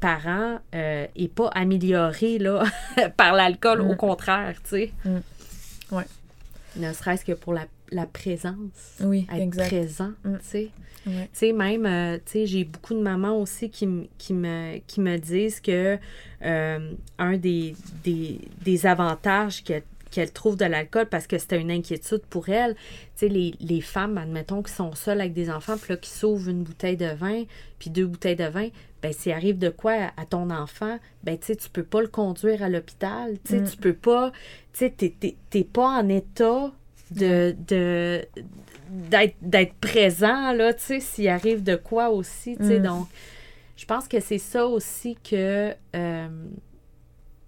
parent 0.00 0.58
euh, 0.74 1.06
est 1.14 1.28
pas 1.28 1.48
améliorée 1.48 2.38
là, 2.38 2.64
par 3.18 3.34
l'alcool, 3.34 3.82
Mm. 3.82 3.90
au 3.90 3.94
contraire, 3.96 4.54
tu 4.64 4.70
sais. 4.70 4.92
Mm. 5.04 5.18
Ouais. 5.94 6.04
Ne 6.76 6.92
serait-ce 6.94 7.26
que 7.26 7.32
pour 7.32 7.52
la, 7.52 7.66
la 7.92 8.06
présence. 8.06 8.96
Oui, 9.00 9.26
Être 9.32 9.40
exact. 9.40 9.66
présent, 9.68 10.10
Mm. 10.24 10.36
tu 10.38 10.44
sais. 10.44 10.70
Ouais. 11.06 11.24
Tu 11.32 11.38
sais, 11.38 11.52
même, 11.52 11.84
euh, 11.84 12.16
tu 12.24 12.32
sais, 12.32 12.46
j'ai 12.46 12.64
beaucoup 12.64 12.94
de 12.94 13.00
mamans 13.00 13.36
aussi 13.40 13.70
qui, 13.70 14.08
qui, 14.18 14.32
me, 14.34 14.78
qui 14.86 15.00
me 15.00 15.16
disent 15.18 15.60
que 15.60 15.98
euh, 16.44 16.92
un 17.18 17.36
des, 17.36 17.74
des, 18.04 18.40
des 18.64 18.86
avantages 18.86 19.64
que- 19.64 19.82
qu'elles 20.12 20.30
trouvent 20.30 20.56
de 20.58 20.64
l'alcool, 20.66 21.06
parce 21.06 21.26
que 21.26 21.38
c'était 21.38 21.60
une 21.60 21.70
inquiétude 21.70 22.20
pour 22.28 22.50
elles, 22.50 22.74
tu 22.74 22.80
sais, 23.16 23.28
les, 23.28 23.54
les 23.60 23.80
femmes, 23.80 24.16
admettons, 24.18 24.62
qui 24.62 24.70
sont 24.72 24.94
seules 24.94 25.20
avec 25.20 25.32
des 25.32 25.50
enfants, 25.50 25.76
puis 25.78 25.94
là, 25.94 25.96
qui 25.96 26.10
s'ouvrent 26.10 26.50
une 26.50 26.62
bouteille 26.62 26.98
de 26.98 27.06
vin, 27.14 27.44
puis 27.78 27.90
deux 27.90 28.06
bouteilles 28.06 28.36
de 28.36 28.44
vin, 28.44 28.68
ben 29.02 29.12
s'il 29.12 29.32
arrive 29.32 29.58
de 29.58 29.70
quoi 29.70 29.92
à, 29.94 30.20
à 30.20 30.26
ton 30.26 30.50
enfant, 30.50 30.98
ben 31.24 31.36
tu 31.38 31.46
sais, 31.46 31.56
tu 31.56 31.68
peux 31.70 31.82
pas 31.82 32.02
le 32.02 32.08
conduire 32.08 32.62
à 32.62 32.68
l'hôpital, 32.68 33.38
tu 33.44 33.54
sais, 33.54 33.60
Mm. 33.60 33.68
tu 33.70 33.76
peux 33.78 33.94
pas, 33.94 34.30
tu 34.72 34.86
sais, 34.86 34.94
t'es 35.50 35.64
pas 35.64 35.88
en 36.00 36.08
état 36.08 36.70
de... 37.14 37.54
de 37.68 38.24
d'être 38.90 39.36
d'être 39.40 39.72
présent 39.76 40.52
là 40.52 40.74
tu 40.74 40.82
sais 40.82 41.00
s'il 41.00 41.28
arrive 41.28 41.62
de 41.62 41.76
quoi 41.76 42.10
aussi 42.10 42.56
tu 42.58 42.66
sais 42.66 42.78
Mm. 42.78 42.82
donc 42.82 43.06
je 43.76 43.86
pense 43.86 44.06
que 44.06 44.20
c'est 44.20 44.36
ça 44.38 44.66
aussi 44.66 45.16
que 45.24 45.72
euh, 45.96 46.28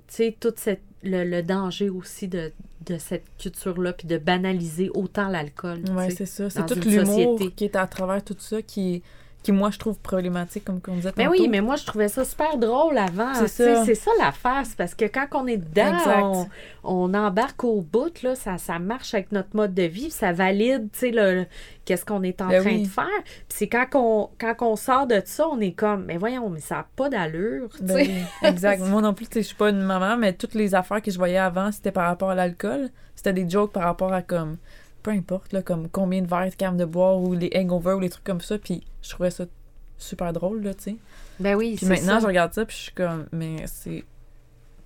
tu 0.08 0.14
sais 0.14 0.36
tout 0.40 0.54
cette, 0.56 0.80
le, 1.02 1.22
le 1.24 1.42
danger 1.42 1.90
aussi 1.90 2.28
de, 2.28 2.50
de 2.86 2.96
cette 2.96 3.24
culture 3.38 3.78
là 3.80 3.92
puis 3.92 4.08
de 4.08 4.16
banaliser 4.16 4.88
autant 4.94 5.28
l'alcool 5.28 5.80
sais. 6.08 6.10
c'est 6.16 6.26
ça. 6.26 6.48
C'est 6.48 6.64
tout 6.66 6.80
l'humour 6.88 7.38
qui 7.54 7.64
est 7.64 7.76
à 7.76 7.86
travers 7.86 8.24
tout 8.24 8.36
ça 8.38 8.62
qui, 8.62 9.02
qui, 9.44 9.52
moi, 9.52 9.70
je 9.70 9.78
trouve 9.78 9.98
problématique, 9.98 10.64
comme 10.64 10.80
on 10.88 10.94
disait 10.94 11.12
Mais 11.16 11.26
tantôt. 11.26 11.36
oui, 11.38 11.48
mais 11.48 11.60
moi, 11.60 11.76
je 11.76 11.84
trouvais 11.84 12.08
ça 12.08 12.24
super 12.24 12.56
drôle 12.56 12.96
avant. 12.98 13.34
C'est 13.34 13.48
ça. 13.48 13.84
C'est 13.84 13.94
ça 13.94 14.10
l'affaire. 14.18 14.62
C'est 14.64 14.76
parce 14.76 14.94
que 14.94 15.04
quand 15.04 15.26
on 15.34 15.46
est 15.46 15.58
dedans, 15.58 15.92
on, 16.82 17.12
on 17.12 17.14
embarque 17.14 17.62
au 17.62 17.82
bout, 17.82 18.22
là, 18.22 18.34
ça, 18.34 18.56
ça 18.58 18.78
marche 18.78 19.12
avec 19.14 19.32
notre 19.32 19.54
mode 19.54 19.74
de 19.74 19.82
vie, 19.82 20.10
ça 20.10 20.32
valide, 20.32 20.88
tu 20.92 21.12
sais, 21.12 21.48
qu'est-ce 21.84 22.06
qu'on 22.06 22.22
est 22.22 22.40
en 22.40 22.48
Ben 22.48 22.62
train 22.62 22.70
oui. 22.70 22.82
de 22.84 22.88
faire. 22.88 23.22
Puis 23.24 23.44
c'est 23.48 23.68
quand 23.68 23.86
on, 23.94 24.30
quand 24.38 24.54
on 24.62 24.76
sort 24.76 25.06
de 25.06 25.20
ça, 25.24 25.46
on 25.46 25.60
est 25.60 25.72
comme, 25.72 26.06
mais 26.06 26.16
voyons, 26.16 26.48
mais 26.48 26.60
ça 26.60 26.76
n'a 26.76 26.86
pas 26.96 27.10
d'allure, 27.10 27.68
Ben 27.80 27.94
oui, 27.96 28.10
exact. 28.42 28.80
Moi 28.86 29.02
non 29.02 29.12
plus, 29.12 29.26
je 29.34 29.40
suis 29.40 29.54
pas 29.54 29.68
une 29.68 29.82
maman, 29.82 30.16
mais 30.16 30.32
toutes 30.32 30.54
les 30.54 30.74
affaires 30.74 31.02
que 31.02 31.10
je 31.10 31.18
voyais 31.18 31.36
avant, 31.38 31.70
c'était 31.70 31.92
par 31.92 32.06
rapport 32.06 32.30
à 32.30 32.34
l'alcool. 32.34 32.88
C'était 33.14 33.34
des 33.34 33.48
jokes 33.48 33.72
par 33.72 33.84
rapport 33.84 34.12
à 34.12 34.22
comme, 34.22 34.56
peu 35.04 35.12
importe, 35.12 35.52
là, 35.52 35.62
comme 35.62 35.88
combien 35.88 36.20
de 36.22 36.26
verres 36.26 36.50
de 36.50 36.54
capable 36.56 36.78
de 36.78 36.84
boire 36.84 37.18
ou 37.20 37.34
les 37.34 37.50
hangovers 37.54 37.96
ou 37.96 38.00
les 38.00 38.08
trucs 38.10 38.24
comme 38.24 38.40
ça. 38.40 38.58
Puis 38.58 38.82
je 39.02 39.10
trouvais 39.10 39.30
ça 39.30 39.44
super 39.98 40.32
drôle, 40.32 40.62
là, 40.64 40.74
tu 40.74 40.82
sais. 40.82 40.96
Ben 41.38 41.54
oui, 41.54 41.74
Puis 41.76 41.86
maintenant, 41.86 42.14
ça. 42.14 42.20
je 42.20 42.26
regarde 42.26 42.52
ça, 42.52 42.64
puis 42.64 42.76
je 42.76 42.82
suis 42.84 42.92
comme, 42.92 43.26
mais 43.30 43.58
c'est 43.66 44.02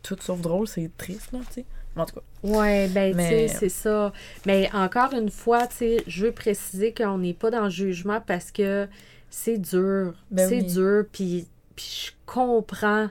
tout 0.02 0.16
sauf 0.20 0.40
drôle, 0.40 0.66
c'est 0.68 0.90
triste, 0.98 1.32
là, 1.32 1.38
tu 1.48 1.54
sais. 1.54 1.64
En 1.96 2.04
tout 2.04 2.16
cas, 2.16 2.20
Ouais, 2.42 2.88
ben, 2.88 3.14
Mais- 3.16 3.46
tu 3.46 3.48
sais, 3.52 3.58
c'est 3.58 3.68
ça. 3.68 4.12
Mais 4.46 4.68
encore 4.72 5.12
une 5.14 5.30
fois, 5.30 5.66
tu 5.66 5.76
sais, 5.76 6.04
je 6.06 6.26
veux 6.26 6.32
préciser 6.32 6.92
qu'on 6.94 7.18
n'est 7.18 7.34
pas 7.34 7.50
dans 7.50 7.64
le 7.64 7.70
jugement 7.70 8.20
parce 8.24 8.50
que 8.52 8.86
c'est 9.30 9.58
dur. 9.58 10.14
Ben 10.30 10.48
c'est 10.48 10.62
oui. 10.62 10.66
dur, 10.72 11.04
puis, 11.12 11.46
puis 11.74 12.06
je 12.06 12.10
comprends 12.26 13.08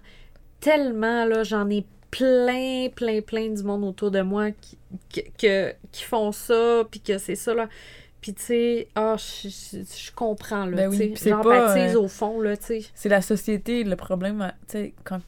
tellement, 0.59 1.25
là, 1.25 1.43
j'en 1.43 1.69
ai 1.69 1.85
plein, 2.11 2.87
plein, 2.95 3.21
plein 3.21 3.49
du 3.49 3.63
monde 3.63 3.83
autour 3.83 4.11
de 4.11 4.21
moi 4.21 4.51
qui, 4.51 4.77
que- 5.13 5.29
que- 5.37 5.73
qui 5.91 6.03
font 6.03 6.31
ça, 6.31 6.83
puis 6.89 6.99
que 6.99 7.17
c'est 7.17 7.35
ça, 7.35 7.53
là. 7.53 7.67
Puis, 8.19 8.33
tu 8.33 8.43
sais, 8.43 8.87
ah, 8.95 9.15
je, 9.17 9.47
je- 9.47 9.77
je 9.83 10.11
comprends, 10.13 10.65
là, 10.65 10.75
Ben 10.75 10.89
oui, 10.89 11.13
c'est 11.15 11.31
euh, 11.31 11.99
au 11.99 12.07
fond, 12.07 12.41
là, 12.41 12.57
tu 12.57 12.65
sais. 12.65 12.81
c'est 12.95 13.09
la 13.09 13.21
société, 13.21 13.83
le 13.83 13.95
problème, 13.95 14.41
à- 14.41 14.51
tu 14.67 14.77
sais, 14.79 14.93
quand, 15.03 15.19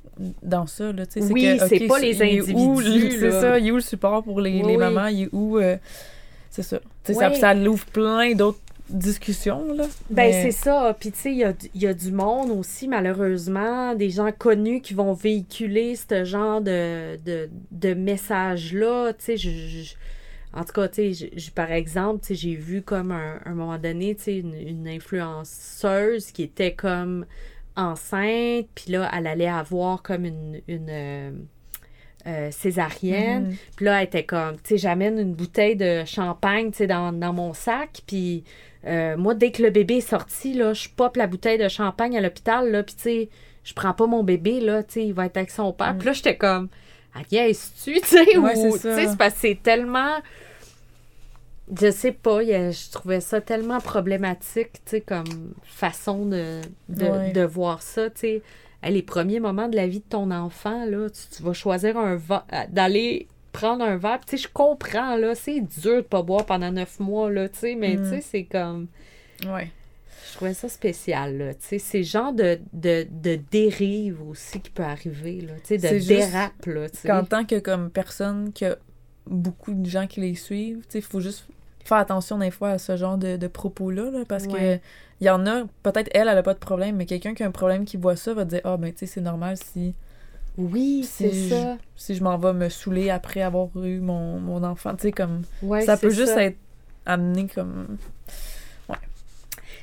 dans 0.41 0.65
ça, 0.67 0.91
là, 0.91 1.05
tu 1.05 1.13
sais, 1.13 1.27
c'est 1.27 1.31
Oui, 1.33 1.57
c'est 1.67 1.87
pas 1.87 1.99
les 1.99 2.21
individus, 2.21 3.11
C'est 3.19 3.31
ça, 3.31 3.59
il 3.59 3.67
est 3.67 3.71
où 3.71 3.75
le 3.75 3.81
support 3.81 4.23
pour 4.23 4.41
les, 4.41 4.61
Oui, 4.61 4.67
les 4.67 4.77
mamans, 4.77 5.07
il 5.07 5.23
est 5.23 5.29
où, 5.31 5.59
euh, 5.59 5.77
c'est 6.49 6.63
ça. 6.63 6.79
Ça, 7.03 7.33
ça 7.35 7.53
l'ouvre 7.53 7.85
plein 7.85 8.33
d'autres 8.33 8.59
discussions, 8.89 9.73
là. 9.73 9.85
Ben, 10.09 10.31
mais- 10.31 10.43
c'est 10.43 10.51
ça. 10.51 10.95
Puis, 10.99 11.11
tu 11.11 11.19
sais, 11.19 11.31
il 11.31 11.37
y 11.37 11.43
a, 11.43 11.53
du- 11.53 11.69
il 11.73 11.81
y 11.81 11.87
a 11.87 11.93
du 11.93 12.11
monde 12.11 12.51
aussi, 12.51 12.87
malheureusement, 12.87 13.95
des 13.95 14.09
gens 14.09 14.31
connus 14.31 14.81
qui 14.81 14.93
vont 14.93 15.13
véhiculer 15.13 15.95
ce 15.95 16.23
genre 16.23 16.61
de, 16.61 17.17
de, 17.25 17.49
de 17.71 17.93
message-là. 17.93 19.13
Tu 19.13 19.25
sais, 19.25 19.37
je, 19.37 19.49
je- 19.49 19.93
en 20.53 20.63
tout 20.63 20.73
cas, 20.73 20.87
tu 20.87 21.13
sais, 21.13 21.31
par 21.53 21.71
exemple, 21.71 22.21
tu 22.21 22.27
sais, 22.29 22.35
j'ai 22.35 22.55
vu 22.55 22.81
comme 22.81 23.11
un, 23.11 23.39
un 23.45 23.53
moment 23.53 23.77
donné, 23.77 24.15
tu 24.15 24.23
sais, 24.23 24.37
une, 24.37 24.53
une 24.55 24.87
influenceuse 24.87 26.31
qui 26.31 26.43
était 26.43 26.73
comme 26.73 27.25
enceinte, 27.75 28.67
puis 28.75 28.91
là, 28.91 29.09
elle 29.15 29.27
allait 29.27 29.47
avoir 29.47 30.01
comme 30.01 30.25
une, 30.25 30.59
une 30.67 30.87
euh, 30.89 31.31
euh, 32.27 32.51
césarienne. 32.51 33.47
Mhm. 33.49 33.55
Puis 33.77 33.85
là, 33.85 33.99
elle 34.01 34.07
était 34.07 34.23
comme, 34.25 34.55
tu 34.57 34.61
sais, 34.69 34.77
j'amène 34.77 35.17
une 35.19 35.33
bouteille 35.33 35.75
de 35.75 36.03
champagne, 36.05 36.71
tu 36.71 36.79
sais, 36.79 36.87
dans, 36.87 37.13
dans 37.13 37.31
mon 37.33 37.53
sac. 37.53 38.01
Puis 38.07 38.43
euh, 38.85 39.17
moi, 39.17 39.33
dès 39.33 39.51
que 39.51 39.61
le 39.61 39.69
bébé 39.69 39.97
est 39.97 40.01
sorti, 40.09 40.53
là, 40.53 40.73
je 40.73 40.87
pop 40.89 41.15
la 41.17 41.27
bouteille 41.27 41.57
de 41.57 41.67
champagne 41.67 42.17
à 42.17 42.21
l'hôpital, 42.21 42.71
là. 42.71 42.83
Puis 42.83 42.95
tu 42.95 43.01
sais, 43.01 43.29
je 43.63 43.73
prends 43.73 43.93
pas 43.93 44.07
mon 44.07 44.23
bébé, 44.23 44.59
là, 44.61 44.83
tu 44.83 44.93
sais, 44.93 45.05
il 45.05 45.13
va 45.13 45.25
être 45.25 45.37
avec 45.37 45.51
son 45.51 45.73
père. 45.73 45.93
Mm. 45.93 45.97
Puis 45.97 46.05
là, 46.07 46.13
j'étais 46.13 46.37
comme, 46.37 46.69
ah, 47.13 47.19
tu 47.23 47.35
tu 47.93 47.99
sais, 48.03 48.37
ou, 48.37 48.47
tu 48.49 48.79
sais, 48.79 49.07
c'est 49.07 49.17
parce 49.17 49.33
que 49.35 49.39
c'est 49.41 49.59
tellement... 49.61 50.15
Je 51.79 51.91
sais 51.91 52.11
pas, 52.13 52.41
je 52.43 52.91
trouvais 52.91 53.19
ça 53.19 53.41
tellement 53.41 53.79
problématique, 53.79 54.71
tu 54.73 54.79
sais, 54.85 55.01
comme 55.01 55.53
façon 55.63 56.25
de, 56.25 56.61
de, 56.87 57.05
Ouais. 57.05 57.31
de 57.31 57.41
voir 57.43 57.81
ça, 57.83 58.09
tu 58.09 58.19
sais. 58.21 58.41
Les 58.81 59.01
premiers 59.03 59.39
moments 59.41 59.67
de 59.67 59.75
la 59.75 59.87
vie 59.87 59.99
de 59.99 60.05
ton 60.09 60.31
enfant, 60.31 60.85
là, 60.85 61.09
tu, 61.09 61.35
tu 61.35 61.43
vas 61.43 61.53
choisir 61.53 61.97
un 61.97 62.15
va- 62.15 62.47
euh, 62.53 62.63
d'aller 62.69 63.27
prendre 63.51 63.83
un 63.83 63.97
verre. 63.97 64.19
Tu 64.25 64.37
sais, 64.37 64.43
je 64.43 64.47
comprends, 64.51 65.15
là, 65.15 65.35
c'est 65.35 65.61
dur 65.61 65.97
de 65.97 66.01
pas 66.01 66.21
boire 66.23 66.45
pendant 66.45 66.71
neuf 66.71 66.99
mois, 66.99 67.31
là, 67.31 67.49
tu 67.49 67.59
sais, 67.59 67.75
mais 67.75 67.95
Mm. 67.97 68.03
tu 68.03 68.09
sais, 68.09 68.21
c'est 68.21 68.43
comme... 68.45 68.87
Ouais. 69.45 69.71
Je 70.31 70.35
trouvais 70.35 70.53
ça 70.53 70.69
spécial, 70.69 71.37
là, 71.37 71.53
tu 71.53 71.61
sais, 71.61 71.79
c'est 71.79 71.97
le 71.99 72.03
genre 72.03 72.33
de, 72.33 72.59
de, 72.73 73.07
de 73.09 73.39
dérive 73.51 74.21
aussi 74.27 74.59
qui 74.61 74.69
peut 74.69 74.83
arriver, 74.83 75.41
là, 75.41 75.53
tu 75.65 75.79
sais, 75.79 75.93
de 75.93 76.07
dérape, 76.07 76.65
là, 76.67 76.89
tu 76.89 76.97
sais. 76.97 77.07
Qu'en 77.07 77.23
tant 77.25 77.45
que 77.45 77.57
comme 77.59 77.89
personne 77.89 78.51
qui 78.53 78.65
a 78.65 78.77
beaucoup 79.25 79.73
de 79.73 79.89
gens 79.89 80.07
qui 80.07 80.21
les 80.21 80.35
suivent, 80.35 80.79
tu 80.81 80.85
sais, 80.89 80.99
il 80.99 81.03
faut 81.05 81.19
juste 81.19 81.47
faire 81.83 81.97
attention 81.97 82.37
des 82.37 82.51
fois 82.51 82.69
à 82.71 82.77
ce 82.77 82.95
genre 82.97 83.17
de, 83.17 83.37
de 83.37 83.47
propos-là, 83.47 84.11
là, 84.11 84.19
parce 84.27 84.45
Ouais. 84.45 84.79
que 84.79 84.87
il 85.21 85.27
y 85.27 85.29
en 85.29 85.45
a, 85.47 85.63
peut-être 85.83 86.09
elle, 86.13 86.27
elle 86.29 86.37
a 86.37 86.43
pas 86.43 86.53
de 86.53 86.59
problème, 86.59 86.95
mais 86.97 87.05
quelqu'un 87.05 87.33
qui 87.33 87.43
a 87.43 87.47
un 87.47 87.51
problème 87.51 87.83
qui 87.83 87.97
voit 87.97 88.15
ça 88.15 88.33
va 88.33 88.45
dire 88.45 88.61
Ah, 88.63 88.77
ben, 88.77 88.91
tu 88.93 88.99
sais, 88.99 89.05
c'est 89.07 89.21
normal 89.21 89.57
si, 89.57 89.93
Oui, 90.57 91.07
c'est 91.09 91.31
ça. 91.49 91.77
si 91.95 92.15
je 92.15 92.23
m'en 92.23 92.37
vais 92.37 92.53
me 92.53 92.69
saouler 92.69 93.09
après 93.09 93.41
avoir 93.41 93.67
eu 93.83 93.99
mon, 93.99 94.39
mon 94.39 94.63
enfant. 94.63 94.95
Tu 94.95 95.03
sais, 95.03 95.11
comme. 95.11 95.43
Ouais, 95.61 95.81
ça 95.85 95.95
peut 95.97 96.09
juste 96.09 96.33
ça. 96.33 96.43
être 96.43 96.57
amené 97.05 97.47
comme. 97.53 97.97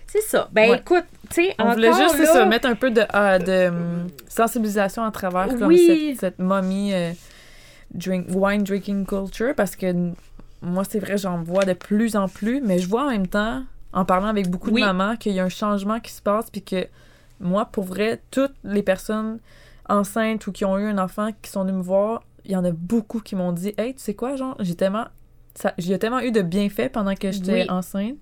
C'est 0.09 0.21
ça. 0.23 0.49
Ben, 0.53 0.71
Ouais. 0.71 0.79
écoute, 0.79 1.05
tu 1.31 1.43
sais, 1.47 1.55
On 1.59 1.73
voulait 1.73 1.93
juste, 1.93 2.19
là, 2.19 2.27
ça, 2.27 2.45
mettre 2.47 2.69
un 2.69 2.77
peu 2.77 2.91
de, 2.91 3.01
de 3.01 3.69
hum, 3.69 4.07
sensibilisation 4.29 5.03
à 5.03 5.11
travers 5.11 5.49
comme 5.49 5.67
Oui. 5.69 6.15
cette, 6.15 6.21
cette 6.21 6.39
mommy 6.39 6.95
euh, 6.95 7.13
drink, 7.93 8.27
wine 8.31 8.63
drinking 8.63 9.05
culture 9.05 9.53
parce 9.57 9.75
que 9.75 10.13
moi, 10.63 10.85
c'est 10.89 11.01
vrai, 11.01 11.19
j'en 11.19 11.43
vois 11.43 11.65
de 11.65 11.73
plus 11.73 12.15
en 12.17 12.29
plus, 12.29 12.61
mais 12.61 12.79
je 12.79 12.89
vois 12.89 13.07
en 13.07 13.11
même 13.11 13.27
temps, 13.27 13.65
en 13.93 14.05
parlant 14.05 14.29
avec 14.29 14.49
beaucoup 14.49 14.71
Oui. 14.71 14.81
de 14.81 14.87
mamans, 14.87 15.17
qu'il 15.17 15.33
y 15.33 15.41
a 15.41 15.45
un 15.45 15.49
changement 15.49 15.99
qui 15.99 16.13
se 16.13 16.23
passe 16.23 16.51
puis 16.51 16.63
que 16.63 16.87
moi, 17.41 17.67
pour 17.67 17.85
vrai, 17.85 18.21
toutes 18.31 18.55
les 18.65 18.83
personnes 18.83 19.39
enceintes 19.89 20.47
ou 20.47 20.53
qui 20.53 20.65
ont 20.65 20.79
eu 20.79 20.87
un 20.87 20.99
enfant 20.99 21.31
qui 21.43 21.51
sont 21.51 21.63
venues 21.65 21.79
me 21.79 21.83
voir, 21.83 22.23
il 22.45 22.53
y 22.53 22.57
en 22.57 22.65
a 22.65 22.71
beaucoup 22.71 23.21
qui 23.21 23.35
m'ont 23.37 23.53
dit 23.53 23.75
Hey, 23.79 23.95
tu 23.95 24.01
sais 24.03 24.15
quoi, 24.15 24.37
genre, 24.37 24.57
j'ai 24.61 24.75
tellement. 24.75 25.07
Ça, 25.55 25.73
j'ai 25.79 25.99
tellement 25.99 26.21
eu 26.21 26.33
de 26.33 26.43
bienfaits 26.43 26.91
pendant 26.93 27.15
que 27.15 27.33
j'étais 27.33 27.63
Oui. 27.63 27.71
enceinte 27.71 28.17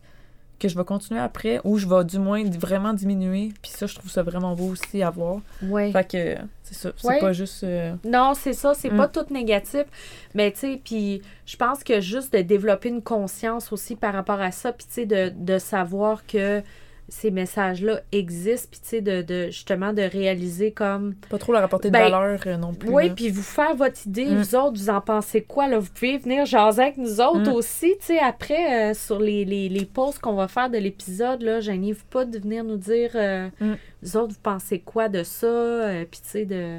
que 0.61 0.69
je 0.69 0.79
vais 0.79 0.85
continuer 0.85 1.19
après 1.21 1.61
ou 1.65 1.79
je 1.79 1.89
vais 1.89 2.05
du 2.05 2.21
moins 2.21 2.45
vraiment 2.49 2.95
diminuer. 2.95 3.53
Puis 3.61 3.73
ça, 3.73 3.87
je 3.87 3.95
trouve 3.97 4.09
ça 4.11 4.23
vraiment 4.23 4.55
beau 4.55 4.69
aussi 4.69 5.03
à 5.03 5.11
voir. 5.11 5.41
Ouais. 5.61 5.91
Fait 5.91 6.05
que 6.09 6.37
c'est 6.63 6.75
ça. 6.75 6.93
C'est 6.97 7.19
pas 7.19 7.33
juste. 7.33 7.65
euh, 7.65 7.95
Non, 8.05 8.35
c'est 8.35 8.53
ça, 8.53 8.73
c'est 8.73 8.91
Mm. 8.91 8.97
pas 8.97 9.09
tout 9.09 9.27
négatif. 9.31 9.85
Mais 10.33 10.53
tu 10.53 10.59
sais, 10.61 10.81
puis 10.83 11.23
je 11.45 11.57
pense 11.57 11.83
que 11.83 12.01
juste 12.01 12.33
de 12.33 12.41
développer 12.41 12.89
une 12.89 13.03
conscience 13.03 13.73
aussi 13.73 13.97
par 13.97 14.15
rapport 14.15 14.41
à 14.41 14.53
ça, 14.53 14.73
puis 14.73 14.87
tu 14.87 14.93
sais, 14.95 15.07
de, 15.07 15.33
de 15.37 15.59
savoir 15.59 16.25
que 16.25 16.63
ces 17.09 17.31
messages-là 17.31 18.01
existent, 18.13 18.69
puis 18.71 18.81
tu 18.83 18.89
sais, 18.89 19.01
de, 19.01 19.23
de 19.23 19.47
justement 19.47 19.93
de 19.93 20.03
réaliser 20.03 20.73
comme. 20.73 21.15
pas 21.29 21.39
trop 21.39 21.53
leur 21.53 21.63
apporter 21.63 21.89
de 21.89 21.93
Ben, 21.93 22.11
valeur 22.11 22.41
euh, 22.47 22.57
non 22.57 22.73
plus. 22.75 22.89
Oui, 22.91 23.11
puis 23.11 23.31
vous 23.31 23.43
faire 23.43 23.75
votre 23.77 24.07
idée, 24.07 24.25
Mm. 24.27 24.37
vous 24.39 24.55
autres, 24.57 24.79
vous 24.79 24.91
en 24.91 25.01
pensez 25.01 25.43
quoi? 25.43 25.69
Là? 25.69 25.79
Vous 25.79 25.91
pouvez 25.93 26.19
venir 26.19 26.47
jaser 26.47 26.83
avec 26.83 26.97
nous 26.97 27.21
autres 27.21 27.51
Mm. 27.51 27.55
aussi, 27.55 27.95
tu 28.01 28.07
sais, 28.07 28.19
après, 28.19 28.91
euh, 28.91 28.95
sur 28.95 29.19
les, 29.21 29.45
les, 29.45 29.69
les 29.69 29.85
posts 29.85 30.19
qu'on 30.19 30.35
va 30.35 30.49
faire 30.49 30.71
de 30.71 30.79
l'épisode, 30.79 31.43
là, 31.43 31.61
gênez-vous 31.61 32.05
pas 32.11 32.25
de 32.25 32.39
venir 32.39 32.65
nous 32.65 32.77
dire, 32.79 33.11
euh, 33.15 33.49
Mm. 33.61 33.75
vous 34.03 34.17
autres, 34.17 34.33
vous 34.33 34.41
pensez 34.43 34.79
quoi 34.81 35.09
de 35.09 35.23
ça? 35.23 35.89
Puis 36.11 36.21
tu 36.23 36.29
sais, 36.29 36.45
de 36.47 36.79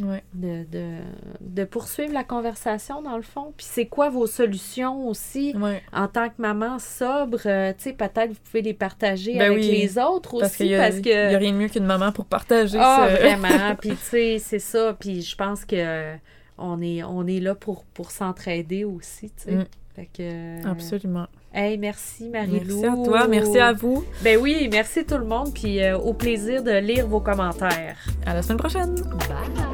Ouais. 0.00 0.22
de, 0.32 0.64
de, 0.70 0.96
de 1.40 1.64
poursuivre 1.64 2.14
la 2.14 2.24
conversation 2.24 3.02
dans 3.02 3.16
le 3.16 3.22
fond. 3.22 3.52
Puis 3.56 3.66
c'est 3.68 3.86
quoi 3.86 4.08
vos 4.08 4.26
solutions 4.26 5.06
aussi 5.08 5.54
Ouais. 5.58 5.82
en 5.92 6.08
tant 6.08 6.28
que 6.30 6.34
maman 6.38 6.78
sobre? 6.78 7.40
euh, 7.46 7.72
tu 7.76 7.84
sais, 7.84 7.92
peut-être 7.92 8.30
vous 8.30 8.38
pouvez 8.44 8.62
les 8.62 8.72
partager 8.74 9.34
Ben 9.36 9.50
avec 9.52 9.64
oui. 9.64 9.70
les 9.70 9.98
autres 9.98 10.38
Parce 10.40 10.54
aussi 10.54 10.68
y, 10.68 10.74
a- 10.74 10.78
parce 10.78 10.96
il 10.98 11.06
y 11.06 11.12
a 11.12 11.36
rien 11.38 11.52
de 11.52 11.56
mieux 11.58 11.68
qu'une 11.68 11.84
maman 11.84 12.10
pour 12.12 12.24
partager 12.24 12.78
Ah, 12.80 13.08
ce- 13.10 13.16
vraiment. 13.20 13.74
Puis 13.80 13.90
tu 13.90 13.96
sais, 13.96 14.38
c'est 14.38 14.58
ça. 14.58 14.96
Puis 14.98 15.20
je 15.22 15.36
pense 15.36 15.64
que 15.66 15.76
euh, 15.76 16.14
on 16.56 16.80
est, 16.80 17.02
on 17.02 17.26
est 17.26 17.40
là 17.40 17.54
pour, 17.54 17.84
pour 17.84 18.10
s'entraider 18.10 18.84
aussi, 18.84 19.28
tu 19.30 19.42
sais. 19.44 19.52
Mm. 19.52 19.64
Fait 19.94 20.08
que. 20.16 20.66
Absolument. 20.66 21.26
Hey, 21.54 21.76
merci 21.76 22.30
Marie-Lou. 22.30 22.80
Merci 22.80 22.86
à 22.86 23.04
toi. 23.04 23.28
Merci 23.28 23.58
à 23.58 23.72
vous. 23.72 24.04
Ben 24.22 24.38
oui, 24.40 24.68
merci 24.70 25.04
tout 25.04 25.18
le 25.18 25.26
monde. 25.26 25.52
Puis 25.52 25.82
euh, 25.82 25.98
au 25.98 26.14
plaisir 26.14 26.62
de 26.62 26.72
lire 26.72 27.06
vos 27.06 27.20
commentaires. 27.20 27.98
À 28.24 28.34
la 28.34 28.42
semaine 28.42 28.58
prochaine. 28.58 28.94
Bye! 28.94 29.72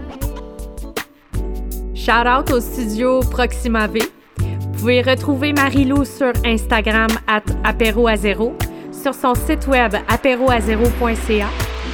Shout 1.94 2.26
out 2.26 2.50
au 2.50 2.60
studio 2.60 3.20
Proxima 3.20 3.86
V. 3.86 4.00
Vous 4.38 4.70
pouvez 4.78 5.02
retrouver 5.02 5.52
Marie-Lou 5.52 6.04
sur 6.04 6.32
Instagram 6.44 7.08
at 7.26 7.42
sur 8.92 9.14
son 9.14 9.34
site 9.34 9.66
web 9.66 9.94
apéroazéro.ca 10.08 11.48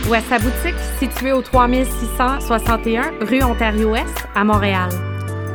ou 0.08 0.14
à 0.14 0.20
sa 0.20 0.38
boutique 0.38 0.78
située 0.98 1.32
au 1.32 1.42
3661 1.42 3.12
rue 3.22 3.42
Ontario-Ouest 3.42 4.26
à 4.34 4.44
Montréal. 4.44 4.90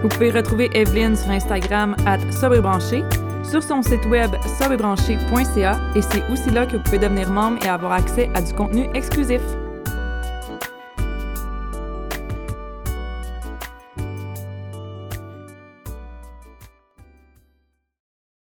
Vous 0.01 0.09
pouvez 0.09 0.31
retrouver 0.31 0.69
Evelyne 0.73 1.15
sur 1.15 1.29
Instagram 1.29 1.95
at 2.05 2.19
sobrebranché, 2.31 3.03
sur 3.49 3.63
son 3.63 3.81
site 3.81 4.05
web 4.05 4.35
sobrebranché.ca 4.59 5.79
et 5.95 6.01
c'est 6.01 6.23
aussi 6.31 6.49
là 6.51 6.65
que 6.65 6.77
vous 6.77 6.83
pouvez 6.83 6.99
devenir 6.99 7.29
membre 7.31 7.57
et 7.65 7.69
avoir 7.69 7.93
accès 7.93 8.29
à 8.35 8.41
du 8.41 8.53
contenu 8.53 8.87
exclusif. 8.93 9.41